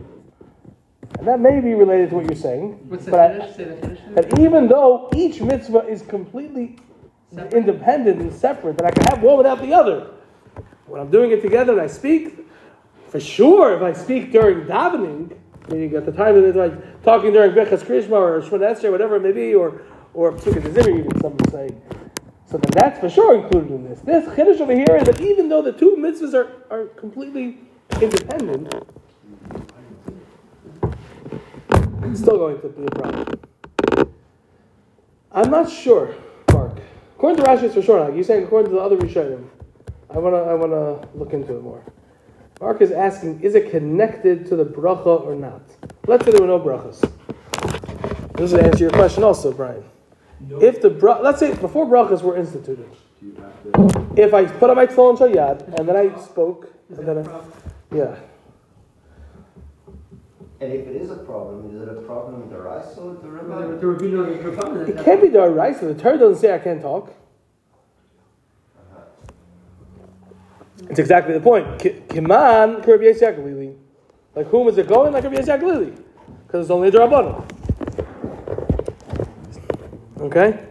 And 1.18 1.26
that 1.28 1.40
may 1.40 1.60
be 1.60 1.74
related 1.74 2.10
to 2.10 2.16
what 2.16 2.24
you're 2.24 2.36
saying. 2.36 2.78
What's 2.88 3.04
the 3.04 3.10
but 3.10 3.20
I- 3.20 3.50
Say 3.50 3.64
the 3.64 3.74
finish. 3.76 3.98
that 4.14 4.38
even 4.38 4.68
though 4.68 5.10
each 5.14 5.42
mitzvah 5.42 5.86
is 5.86 6.02
completely 6.02 6.76
Separate. 7.32 7.52
independent 7.54 8.20
and 8.20 8.32
separate, 8.32 8.78
that 8.78 8.86
I 8.86 8.90
can 8.90 9.04
have 9.14 9.22
one 9.22 9.36
without 9.36 9.60
the 9.60 9.74
other. 9.74 10.06
When 10.86 11.00
I'm 11.00 11.10
doing 11.10 11.30
it 11.30 11.42
together 11.42 11.72
and 11.72 11.80
I 11.82 11.86
speak, 11.88 12.46
for 13.08 13.20
sure, 13.20 13.74
if 13.74 13.82
I 13.82 13.92
speak 13.92 14.32
during 14.32 14.66
davening, 14.66 15.32
Meaning 15.70 15.94
at 15.94 16.04
the 16.04 16.10
time 16.10 16.34
that 16.34 16.52
they're 16.52 16.68
like 16.68 17.02
talking 17.04 17.32
during 17.32 17.52
Bechas 17.52 17.84
Krishma 17.84 18.12
or 18.12 18.40
Shemon 18.40 18.60
Esrei, 18.72 18.90
whatever 18.90 19.16
it 19.16 19.22
may 19.22 19.30
be, 19.30 19.54
or 19.54 19.82
or 20.14 20.32
Psukkah 20.32 20.72
Zimri, 20.72 21.00
even 21.00 21.20
some 21.20 21.36
would 21.36 21.50
say. 21.50 21.68
So 22.46 22.58
then 22.58 22.70
that's 22.72 22.98
for 22.98 23.08
sure 23.08 23.36
included 23.36 23.70
in 23.70 23.88
this. 23.88 24.00
This 24.00 24.28
Chiddush 24.30 24.60
over 24.60 24.74
here 24.74 24.96
is 24.96 25.04
that 25.04 25.20
even 25.20 25.48
though 25.48 25.62
the 25.62 25.72
two 25.72 25.96
mitzvahs 25.98 26.34
are, 26.34 26.64
are 26.68 26.86
completely 26.86 27.58
independent, 28.00 28.74
it's 32.02 32.20
still 32.20 32.38
going 32.38 32.60
to 32.60 32.68
be 32.68 32.84
a 32.84 32.90
problem. 32.90 33.40
I'm 35.30 35.50
not 35.50 35.70
sure, 35.70 36.14
Mark. 36.52 36.80
According 37.14 37.44
to 37.44 37.48
Rashi, 37.48 37.62
it's 37.64 37.74
for 37.74 37.82
sure. 37.82 38.12
You're 38.12 38.24
saying, 38.24 38.44
according 38.44 38.70
to 38.70 38.76
the 38.76 38.82
other 38.82 38.96
Rishonim, 38.96 39.46
I 40.12 40.18
wanna 40.18 40.38
I 40.38 40.54
wanna 40.54 41.06
look 41.14 41.32
into 41.32 41.56
it 41.56 41.62
more. 41.62 41.84
Mark 42.60 42.82
is 42.82 42.90
asking, 42.90 43.40
is 43.42 43.54
it 43.54 43.70
connected 43.70 44.44
to 44.46 44.56
the 44.56 44.64
bracha 44.64 45.24
or 45.24 45.36
not? 45.36 45.62
Let's 46.08 46.24
say 46.24 46.32
there 46.32 46.40
were 46.40 46.48
no 46.48 46.58
brachas. 46.58 47.00
This 48.34 48.52
will 48.52 48.60
answer 48.60 48.84
your 48.84 48.90
question 48.90 49.22
also, 49.22 49.52
Brian. 49.52 49.84
If 50.60 50.80
the 50.80 50.90
bra- 50.90 51.20
let's 51.20 51.38
say 51.38 51.54
before 51.54 51.86
brachas 51.86 52.22
were 52.22 52.36
instituted, 52.36 52.88
You 53.22 53.34
have 53.40 53.62
to, 53.72 54.22
if 54.22 54.32
I 54.32 54.46
put 54.46 54.70
on 54.70 54.76
my 54.76 54.86
tefillin 54.86 55.18
shayad 55.18 55.78
and 55.78 55.86
then 55.88 55.96
I 55.96 56.18
spoke, 56.18 56.72
and 56.88 57.06
then 57.06 57.18
a 57.18 57.20
I, 57.20 57.24
problem? 57.24 57.52
yeah, 57.94 58.16
And 60.62 60.72
if 60.72 60.86
it 60.88 60.96
is 60.96 61.10
a 61.10 61.16
problem, 61.16 61.74
is 61.74 61.80
it 61.82 61.88
a 61.88 62.00
problem 62.02 62.40
with 62.40 62.50
the 62.50 62.58
rice 62.58 62.96
or 62.98 63.14
the 63.14 63.28
Well, 63.28 63.78
There 63.78 63.88
would 63.88 63.98
be 63.98 64.08
no 64.08 64.24
Rabbanan. 64.24 64.88
it 64.88 65.04
can't 65.04 65.20
be 65.22 65.28
the 65.28 65.48
right. 65.48 65.74
So 65.78 65.92
the 65.92 66.00
Torah 66.00 66.18
doesn't 66.18 66.40
say 66.40 66.54
I 66.54 66.58
can't 66.58 66.80
talk. 66.82 67.08
Uh-huh. 68.78 69.00
It's 70.90 70.98
exactly 70.98 71.34
the 71.34 71.40
point. 71.40 71.78
Ki- 71.78 72.02
Kiman 72.08 72.86
Rabbi 72.86 73.04
Yisrael 73.04 73.36
Galili. 73.38 73.76
Like 74.34 74.46
whom 74.48 74.68
is 74.68 74.76
it 74.78 74.86
going? 74.88 75.12
Like 75.12 75.24
Rabbi 75.24 75.36
Yisrael 75.36 75.60
Galili, 75.60 75.96
because 76.46 76.66
it's 76.66 76.70
only 76.70 76.88
a 76.88 76.92
drabbanon. 76.92 77.44
Okay. 80.20 80.66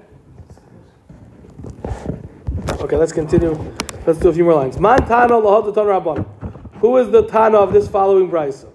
Okay, 2.81 2.95
let's 2.95 3.11
continue. 3.11 3.57
Let's 4.05 4.19
do 4.19 4.29
a 4.29 4.33
few 4.33 4.43
more 4.43 4.53
lines. 4.53 4.79
Man 4.79 4.99
Tana 5.07 5.33
Rabbanon. 5.33 6.23
Who 6.75 6.97
is 6.97 7.09
the 7.09 7.23
Tana 7.23 7.57
of 7.57 7.73
this 7.73 7.87
following 7.87 8.29
brisa? 8.29 8.69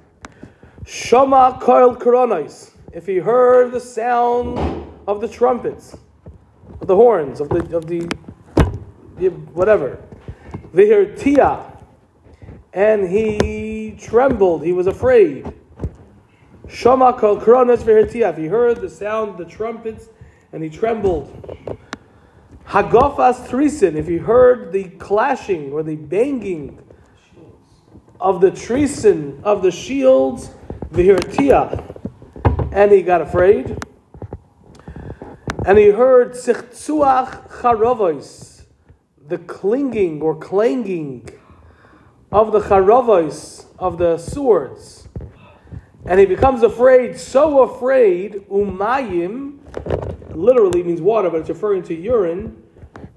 Shama 0.84 1.60
koil 1.62 1.96
koronais. 1.96 2.72
If 2.92 3.06
he 3.06 3.18
heard 3.18 3.70
the 3.70 3.78
sound 3.78 4.58
of 5.06 5.20
the 5.20 5.28
trumpets, 5.28 5.96
of 6.80 6.88
the 6.88 6.96
horns, 6.96 7.40
of 7.40 7.50
the 7.50 7.76
of 7.76 7.86
the, 7.86 8.10
the 9.16 9.28
whatever, 9.28 10.02
vihirtia, 10.74 11.70
and 12.72 13.08
he 13.08 13.96
trembled, 14.00 14.64
he 14.64 14.72
was 14.72 14.88
afraid. 14.88 15.54
Shama 16.66 17.12
kol 17.12 17.36
koronais 17.36 17.84
vihirtia. 17.84 18.30
If 18.30 18.38
he 18.38 18.46
heard 18.46 18.80
the 18.80 18.90
sound 18.90 19.30
of 19.30 19.38
the 19.38 19.44
trumpets, 19.44 20.08
and 20.54 20.62
he 20.62 20.70
trembled. 20.70 21.28
Hagofas 22.68 23.48
trisin. 23.48 23.96
If 23.96 24.06
he 24.06 24.18
heard 24.18 24.72
the 24.72 24.84
clashing 24.84 25.72
or 25.72 25.82
the 25.82 25.96
banging 25.96 26.78
of 28.20 28.40
the 28.40 28.52
trisin 28.52 29.42
of 29.42 29.62
the 29.62 29.72
shields, 29.72 30.50
vihirtia, 30.92 31.82
and 32.72 32.92
he 32.92 33.02
got 33.02 33.20
afraid. 33.20 33.76
And 35.66 35.76
he 35.76 35.88
heard 35.88 36.34
sichtsuach 36.34 37.50
charovois, 37.60 38.62
the 39.26 39.38
clinging 39.38 40.22
or 40.22 40.36
clanging 40.36 41.28
of 42.30 42.52
the 42.52 42.60
charovois 42.60 43.64
of 43.76 43.98
the 43.98 44.18
swords. 44.18 45.08
And 46.06 46.20
he 46.20 46.26
becomes 46.26 46.62
afraid, 46.62 47.18
so 47.18 47.62
afraid, 47.62 48.46
umayim, 48.48 49.58
literally 50.34 50.82
means 50.82 51.00
water, 51.00 51.30
but 51.30 51.40
it's 51.40 51.48
referring 51.48 51.82
to 51.84 51.94
urine. 51.94 52.62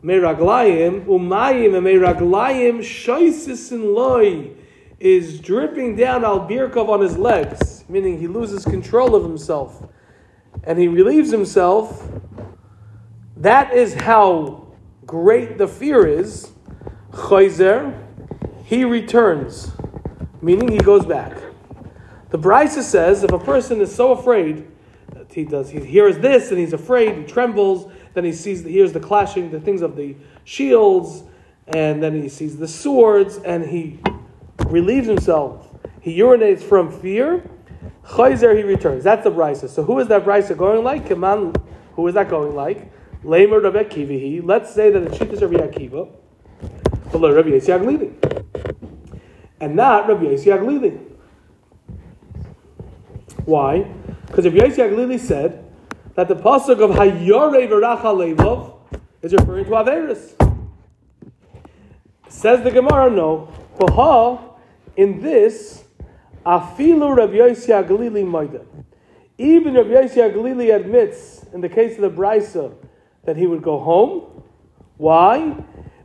Meraglayim, 0.03 1.05
umayim, 1.05 1.75
and 1.77 1.85
meraglayim, 1.85 2.79
shoisisin 2.79 3.93
loy, 3.93 4.51
is 4.99 5.39
dripping 5.39 5.95
down 5.95 6.23
al 6.23 6.47
birkov 6.47 6.89
on 6.89 7.01
his 7.01 7.17
legs, 7.17 7.83
meaning 7.87 8.19
he 8.19 8.27
loses 8.27 8.63
control 8.65 9.15
of 9.15 9.23
himself 9.23 9.87
and 10.67 10.77
he 10.77 10.87
relieves 10.87 11.31
himself. 11.31 12.09
That 13.37 13.73
is 13.73 13.93
how 13.93 14.67
great 15.05 15.57
the 15.57 15.67
fear 15.67 16.05
is. 16.05 16.51
Chayzer, 17.11 17.97
he 18.65 18.83
returns, 18.83 19.71
meaning 20.41 20.69
he 20.69 20.79
goes 20.79 21.05
back. 21.05 21.37
The 22.29 22.37
Brisa 22.37 22.81
says 22.81 23.23
if 23.23 23.31
a 23.31 23.39
person 23.39 23.79
is 23.79 23.95
so 23.95 24.11
afraid 24.11 24.67
he 25.37 25.45
does, 25.45 25.69
he 25.69 25.79
hears 25.79 26.17
this 26.17 26.49
and 26.49 26.59
he's 26.59 26.73
afraid, 26.73 27.15
he 27.15 27.23
trembles, 27.23 27.91
then 28.15 28.23
he 28.23 28.33
sees, 28.33 28.63
he 28.63 28.71
hears 28.71 28.91
the 28.91 28.99
clashing, 28.99 29.51
the 29.51 29.59
things 29.59 29.83
of 29.83 29.95
the 29.95 30.15
shields, 30.45 31.23
and 31.67 32.01
then 32.01 32.19
he 32.19 32.27
sees 32.27 32.57
the 32.57 32.67
swords, 32.67 33.37
and 33.37 33.63
he 33.63 33.99
relieves 34.65 35.07
himself. 35.07 35.67
He 36.01 36.17
urinates 36.17 36.63
from 36.63 36.91
fear. 36.91 37.47
Chayzer, 38.03 38.57
he 38.57 38.63
returns. 38.63 39.03
That's 39.03 39.23
the 39.23 39.29
Brisa. 39.29 39.69
So 39.69 39.83
who 39.83 39.99
is 39.99 40.07
that 40.07 40.25
Brisa 40.25 40.57
going 40.57 40.83
like? 40.83 41.05
Kaman, 41.05 41.53
who 41.93 42.07
is 42.07 42.15
that 42.15 42.29
going 42.29 42.55
like? 42.55 42.91
Lamer. 43.23 43.59
Let's 43.61 44.73
say 44.73 44.89
that 44.89 45.03
it's 45.03 45.17
Shittas 45.17 45.41
Rabbi 45.41 45.57
Akiva, 45.67 46.09
but 47.11 47.31
Rabbi 47.31 47.49
Yisrael 47.49 47.83
Glili, 47.83 48.81
and 49.59 49.75
not 49.75 50.07
Rabbi 50.07 50.23
Yisrael 50.23 50.61
Glili. 50.61 50.99
Why? 53.45 53.93
Because 54.27 54.45
Rabbi 54.45 54.57
Yisrael 54.57 54.93
Glili 54.93 55.19
said 55.19 55.63
that 56.15 56.27
the 56.27 56.35
pasuk 56.35 56.81
of 56.81 56.91
Hayore 56.91 57.67
Levov 57.67 58.73
is 59.21 59.33
referring 59.33 59.65
to 59.65 59.71
Averis. 59.71 60.33
Says 62.29 62.63
the 62.63 62.71
Gemara, 62.71 63.09
no. 63.09 63.49
Baha, 63.79 64.39
in 64.95 65.21
this, 65.21 65.85
Afilu 66.45 67.15
Rabbi 67.15 67.33
Yossi 67.33 67.87
Galili 67.87 68.25
Maida. 68.25 68.65
Even 69.37 69.73
Rabbi 69.73 69.89
Yossi 69.89 70.33
Galili 70.33 70.75
admits, 70.75 71.45
in 71.53 71.61
the 71.61 71.69
case 71.69 71.95
of 71.95 72.01
the 72.01 72.09
Brisa, 72.09 72.73
that 73.23 73.37
he 73.37 73.47
would 73.47 73.61
go 73.61 73.79
home. 73.79 74.43
Why? 74.97 75.55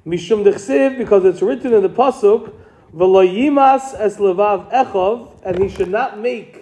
Mishum 0.07 0.45
Dechsiv, 0.45 0.97
because 0.97 1.25
it's 1.25 1.43
written 1.43 1.73
in 1.73 1.83
the 1.83 1.89
Pasuk, 1.89 2.53
V'lo 2.95 3.27
yimas 3.27 3.99
es 3.99 4.19
levav 4.19 4.71
echov, 4.71 5.41
and 5.45 5.59
he 5.59 5.69
should 5.69 5.89
not 5.89 6.19
make 6.19 6.62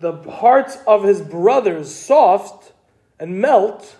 the 0.00 0.12
hearts 0.30 0.78
of 0.86 1.04
his 1.04 1.20
brothers 1.20 1.94
soft 1.94 2.72
and 3.18 3.38
melt, 3.38 3.96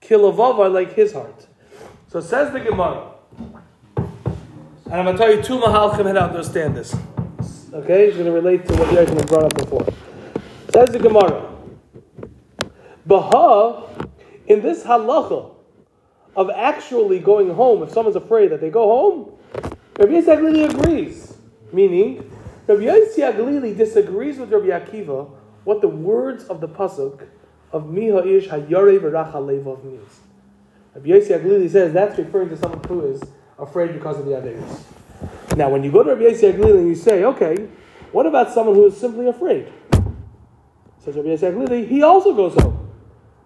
kilavava, 0.00 0.72
like 0.72 0.94
his 0.94 1.12
heart. 1.12 1.46
So 2.08 2.20
says 2.20 2.52
the 2.52 2.60
Gemara. 2.60 3.10
And 3.96 4.94
I'm 4.94 5.04
going 5.04 5.16
to 5.16 5.22
tell 5.22 5.34
you 5.34 5.42
two 5.42 5.58
mahalchim 5.58 6.04
to 6.04 6.22
understand 6.22 6.74
this. 6.76 6.96
Okay, 7.72 8.06
it's 8.06 8.16
going 8.16 8.26
to 8.26 8.32
relate 8.32 8.64
to 8.66 8.72
what 8.76 8.88
Yerkin 8.88 9.26
brought 9.26 9.44
up 9.44 9.54
before. 9.54 9.86
Says 10.72 10.90
the 10.90 10.98
Gemara. 10.98 11.52
Baha, 13.04 14.08
in 14.46 14.62
this 14.62 14.82
halacha 14.82 15.50
of 16.36 16.50
actually 16.50 17.18
going 17.18 17.52
home, 17.52 17.82
if 17.82 17.90
someone's 17.90 18.16
afraid 18.16 18.50
that 18.50 18.60
they 18.60 18.70
go 18.70 18.86
home, 18.86 19.32
Rabbi 19.98 20.20
Glili 20.20 20.70
agrees. 20.70 21.36
Meaning, 21.72 22.30
Rabbi 22.66 22.82
Yisrael 22.82 23.36
Glili 23.36 23.76
disagrees 23.76 24.38
with 24.38 24.50
Rabbi 24.50 24.68
Akiva 24.68 25.30
what 25.64 25.80
the 25.80 25.88
words 25.88 26.44
of 26.44 26.60
the 26.60 26.68
pasuk 26.68 27.26
of 27.72 27.84
Miha 27.84 28.26
Ish 28.26 28.48
Hayare 28.48 28.98
Levov 29.00 29.84
means. 29.84 30.20
Rabbi 30.94 31.08
Yisrael 31.08 31.44
Glili 31.44 31.70
says 31.70 31.92
that's 31.92 32.18
referring 32.18 32.48
to 32.48 32.56
someone 32.56 32.82
who 32.84 33.06
is 33.06 33.22
afraid 33.58 33.92
because 33.92 34.18
of 34.18 34.24
the 34.24 34.32
Averis. 34.32 34.82
Now, 35.56 35.68
when 35.68 35.84
you 35.84 35.92
go 35.92 36.02
to 36.02 36.14
Rabbi 36.14 36.34
Yisrael 36.34 36.56
Glili 36.56 36.78
and 36.78 36.88
you 36.88 36.94
say, 36.94 37.24
okay, 37.24 37.68
what 38.12 38.26
about 38.26 38.52
someone 38.52 38.76
who 38.76 38.86
is 38.86 38.96
simply 38.96 39.26
afraid? 39.26 39.70
Says 40.98 41.16
Rabbi 41.16 41.28
Yisrael 41.28 41.54
Glili, 41.54 41.86
he 41.86 42.02
also 42.02 42.34
goes 42.34 42.54
home. 42.54 42.90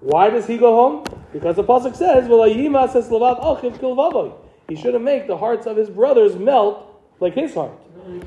Why 0.00 0.30
does 0.30 0.46
he 0.46 0.58
go 0.58 0.74
home? 0.74 1.04
Because 1.32 1.56
the 1.56 1.64
pasuk 1.64 1.96
says, 1.96 2.28
"V'layima 2.28 2.90
says 2.90 3.08
levav 3.08 3.42
achiv 3.42 3.78
kilvavoy." 3.78 4.32
He 4.68 4.76
shouldn't 4.76 5.02
make 5.02 5.26
the 5.26 5.36
hearts 5.36 5.66
of 5.66 5.76
his 5.76 5.90
brothers 5.90 6.36
melt 6.36 6.86
like 7.20 7.34
his 7.34 7.54
heart. 7.54 7.72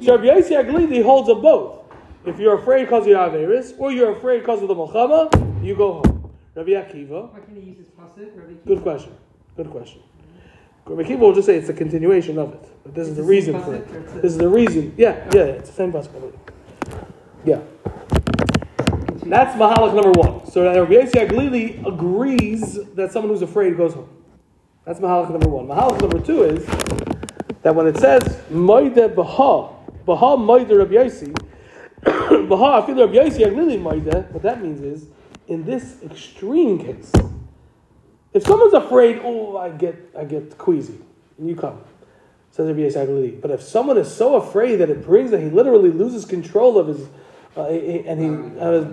So 0.02 0.16
Rabbi 0.18 0.40
Yisrael 0.40 0.66
Glili 0.70 1.04
holds 1.04 1.30
of 1.30 1.42
both. 1.42 1.80
If 2.26 2.38
you're 2.40 2.58
afraid 2.58 2.86
because 2.86 3.08
you 3.08 3.16
have 3.16 3.32
Averis, 3.32 3.74
or 3.80 3.92
you're 3.92 4.12
afraid 4.16 4.40
because 4.40 4.62
of 4.62 4.68
the 4.68 4.76
Melchama, 4.76 5.64
you 5.64 5.76
go 5.76 5.94
home. 5.94 6.32
Rabbi 6.56 6.72
Akiva, 6.72 7.32
Why 7.34 7.40
can't 7.40 7.58
he 7.58 7.70
use 7.70 7.78
his 7.78 7.88
pasuk? 7.88 8.66
Good 8.66 8.82
question. 8.84 9.14
Good 9.58 9.70
question. 9.72 10.02
Rabbi 10.86 11.04
Akiva 11.04 11.20
will 11.20 11.34
just 11.34 11.46
say 11.48 11.56
it's 11.58 11.70
a 11.70 11.74
continuation 11.74 12.38
of 12.38 12.54
it. 12.54 12.70
But 12.84 12.94
this 12.96 13.08
is 13.08 13.16
the 13.16 13.22
the 13.24 13.28
reason 13.28 13.62
for 13.64 13.74
it. 13.76 13.88
pasuk, 13.88 14.18
a- 14.18 14.22
This 14.22 14.32
is 14.34 14.38
the 14.38 14.50
reason. 14.50 14.94
Yeah, 14.98 15.28
yeah, 15.34 15.42
it's 15.44 15.70
the 15.70 15.76
same 15.76 15.92
possibility. 15.92 16.38
Yeah. 17.46 17.62
That's 19.26 19.56
Mahalach 19.56 19.94
number 19.96 20.12
one. 20.12 20.46
So 20.52 20.64
Rabbi 20.66 20.94
Yossi 20.94 21.28
Glili 21.30 21.88
agrees 21.88 22.80
that 22.96 23.12
someone 23.12 23.32
who's 23.32 23.42
afraid 23.42 23.78
goes 23.78 23.94
home. 23.94 24.10
That's 24.86 25.00
Mahalach 25.00 25.30
number 25.32 25.48
one. 25.48 25.68
Mahalach 25.68 26.02
number 26.02 26.20
two 26.20 26.44
is 26.44 26.66
that 27.62 27.76
when 27.76 27.88
it 27.88 27.98
says 27.98 28.22
Moide 28.50 29.16
Baha, 29.16 29.74
Baha 30.06 30.38
Moide 30.38 30.78
Rabbi 30.78 30.94
Yossi, 30.94 31.34
Baha, 32.50 32.86
feel 32.86 32.96
Rabbi 32.96 33.14
Yossi 33.14 33.46
Aglili 33.46 33.80
Maida. 33.80 34.28
What 34.32 34.44
that 34.44 34.62
means 34.62 34.82
is, 34.82 35.08
in 35.48 35.64
this 35.64 35.98
extreme 36.04 36.80
case, 36.80 37.12
if 38.34 38.44
someone's 38.44 38.74
afraid, 38.74 39.22
oh, 39.24 39.58
I 39.58 39.70
get, 39.70 39.96
I 40.18 40.24
get 40.24 40.58
queasy, 40.58 40.98
and 41.38 41.50
you 41.50 41.56
come, 41.56 41.82
says 42.52 42.68
Rabbi 42.68 42.80
Yossi 42.80 43.08
Aglili. 43.08 43.42
But 43.42 43.52
if 43.52 43.62
someone 43.62 43.98
is 43.98 44.14
so 44.14 44.36
afraid 44.36 44.78
that 44.78 44.90
it 44.90 45.06
brings 45.06 45.32
that 45.32 45.42
he 45.42 45.50
literally 45.50 45.92
loses 45.92 46.26
control 46.26 46.80
of 46.80 46.88
his, 46.88 47.08
uh, 47.56 47.66
and 47.68 48.20
he, 48.20 48.60
uh, 48.60 48.86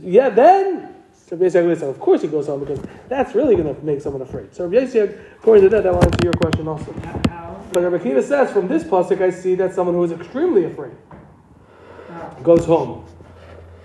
yeah, 0.00 0.30
then 0.30 0.94
Rabbi 1.30 1.44
Aglili 1.44 1.78
said, 1.78 1.88
of 1.88 2.00
course 2.00 2.22
he 2.22 2.28
goes 2.28 2.46
home 2.46 2.60
because 2.60 2.80
that's 3.08 3.34
really 3.34 3.54
going 3.54 3.74
to 3.74 3.84
make 3.84 4.00
someone 4.00 4.22
afraid. 4.22 4.54
So 4.54 4.66
Rabbi 4.66 4.86
according 4.86 5.64
to 5.64 5.68
that, 5.70 5.82
that 5.82 5.94
answer 5.94 6.18
your 6.24 6.32
question 6.32 6.66
also. 6.66 7.29
But 7.72 7.84
Rabbi 7.84 7.98
Akiva 8.02 8.22
says, 8.22 8.50
from 8.50 8.66
this 8.66 8.82
pasuk, 8.82 9.20
I 9.20 9.30
see 9.30 9.54
that 9.54 9.74
someone 9.74 9.94
who 9.94 10.02
is 10.02 10.12
extremely 10.12 10.64
afraid 10.64 10.92
goes 12.42 12.64
home. 12.64 13.06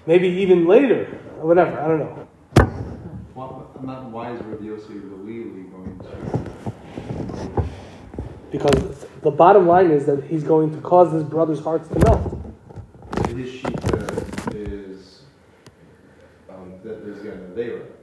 Maybe 0.08 0.28
even 0.28 0.66
later, 0.68 1.20
or 1.40 1.48
whatever, 1.48 1.80
I 1.80 1.88
don't 1.88 2.00
know. 2.00 2.28
Well, 3.36 3.72
not 3.84 4.06
why 4.06 4.34
is 4.34 4.42
Rabbi 4.42 4.64
Yossi 4.64 5.02
going 5.72 6.00
to? 6.00 7.66
Because 8.52 9.06
the 9.22 9.32
bottom 9.32 9.68
line 9.68 9.92
is 9.92 10.06
that 10.06 10.24
he's 10.24 10.44
going 10.44 10.72
to 10.74 10.82
cause 10.82 11.12
his 11.12 11.24
brother's 11.24 11.60
hearts 11.60 11.88
to 11.90 12.00
melt. 12.00 12.42
His 13.28 13.64
is 14.54 15.22
um, 16.50 16.74
that 16.84 17.06
there's 17.06 17.22
going 17.22 17.38
to 17.38 17.56
be 17.56 17.95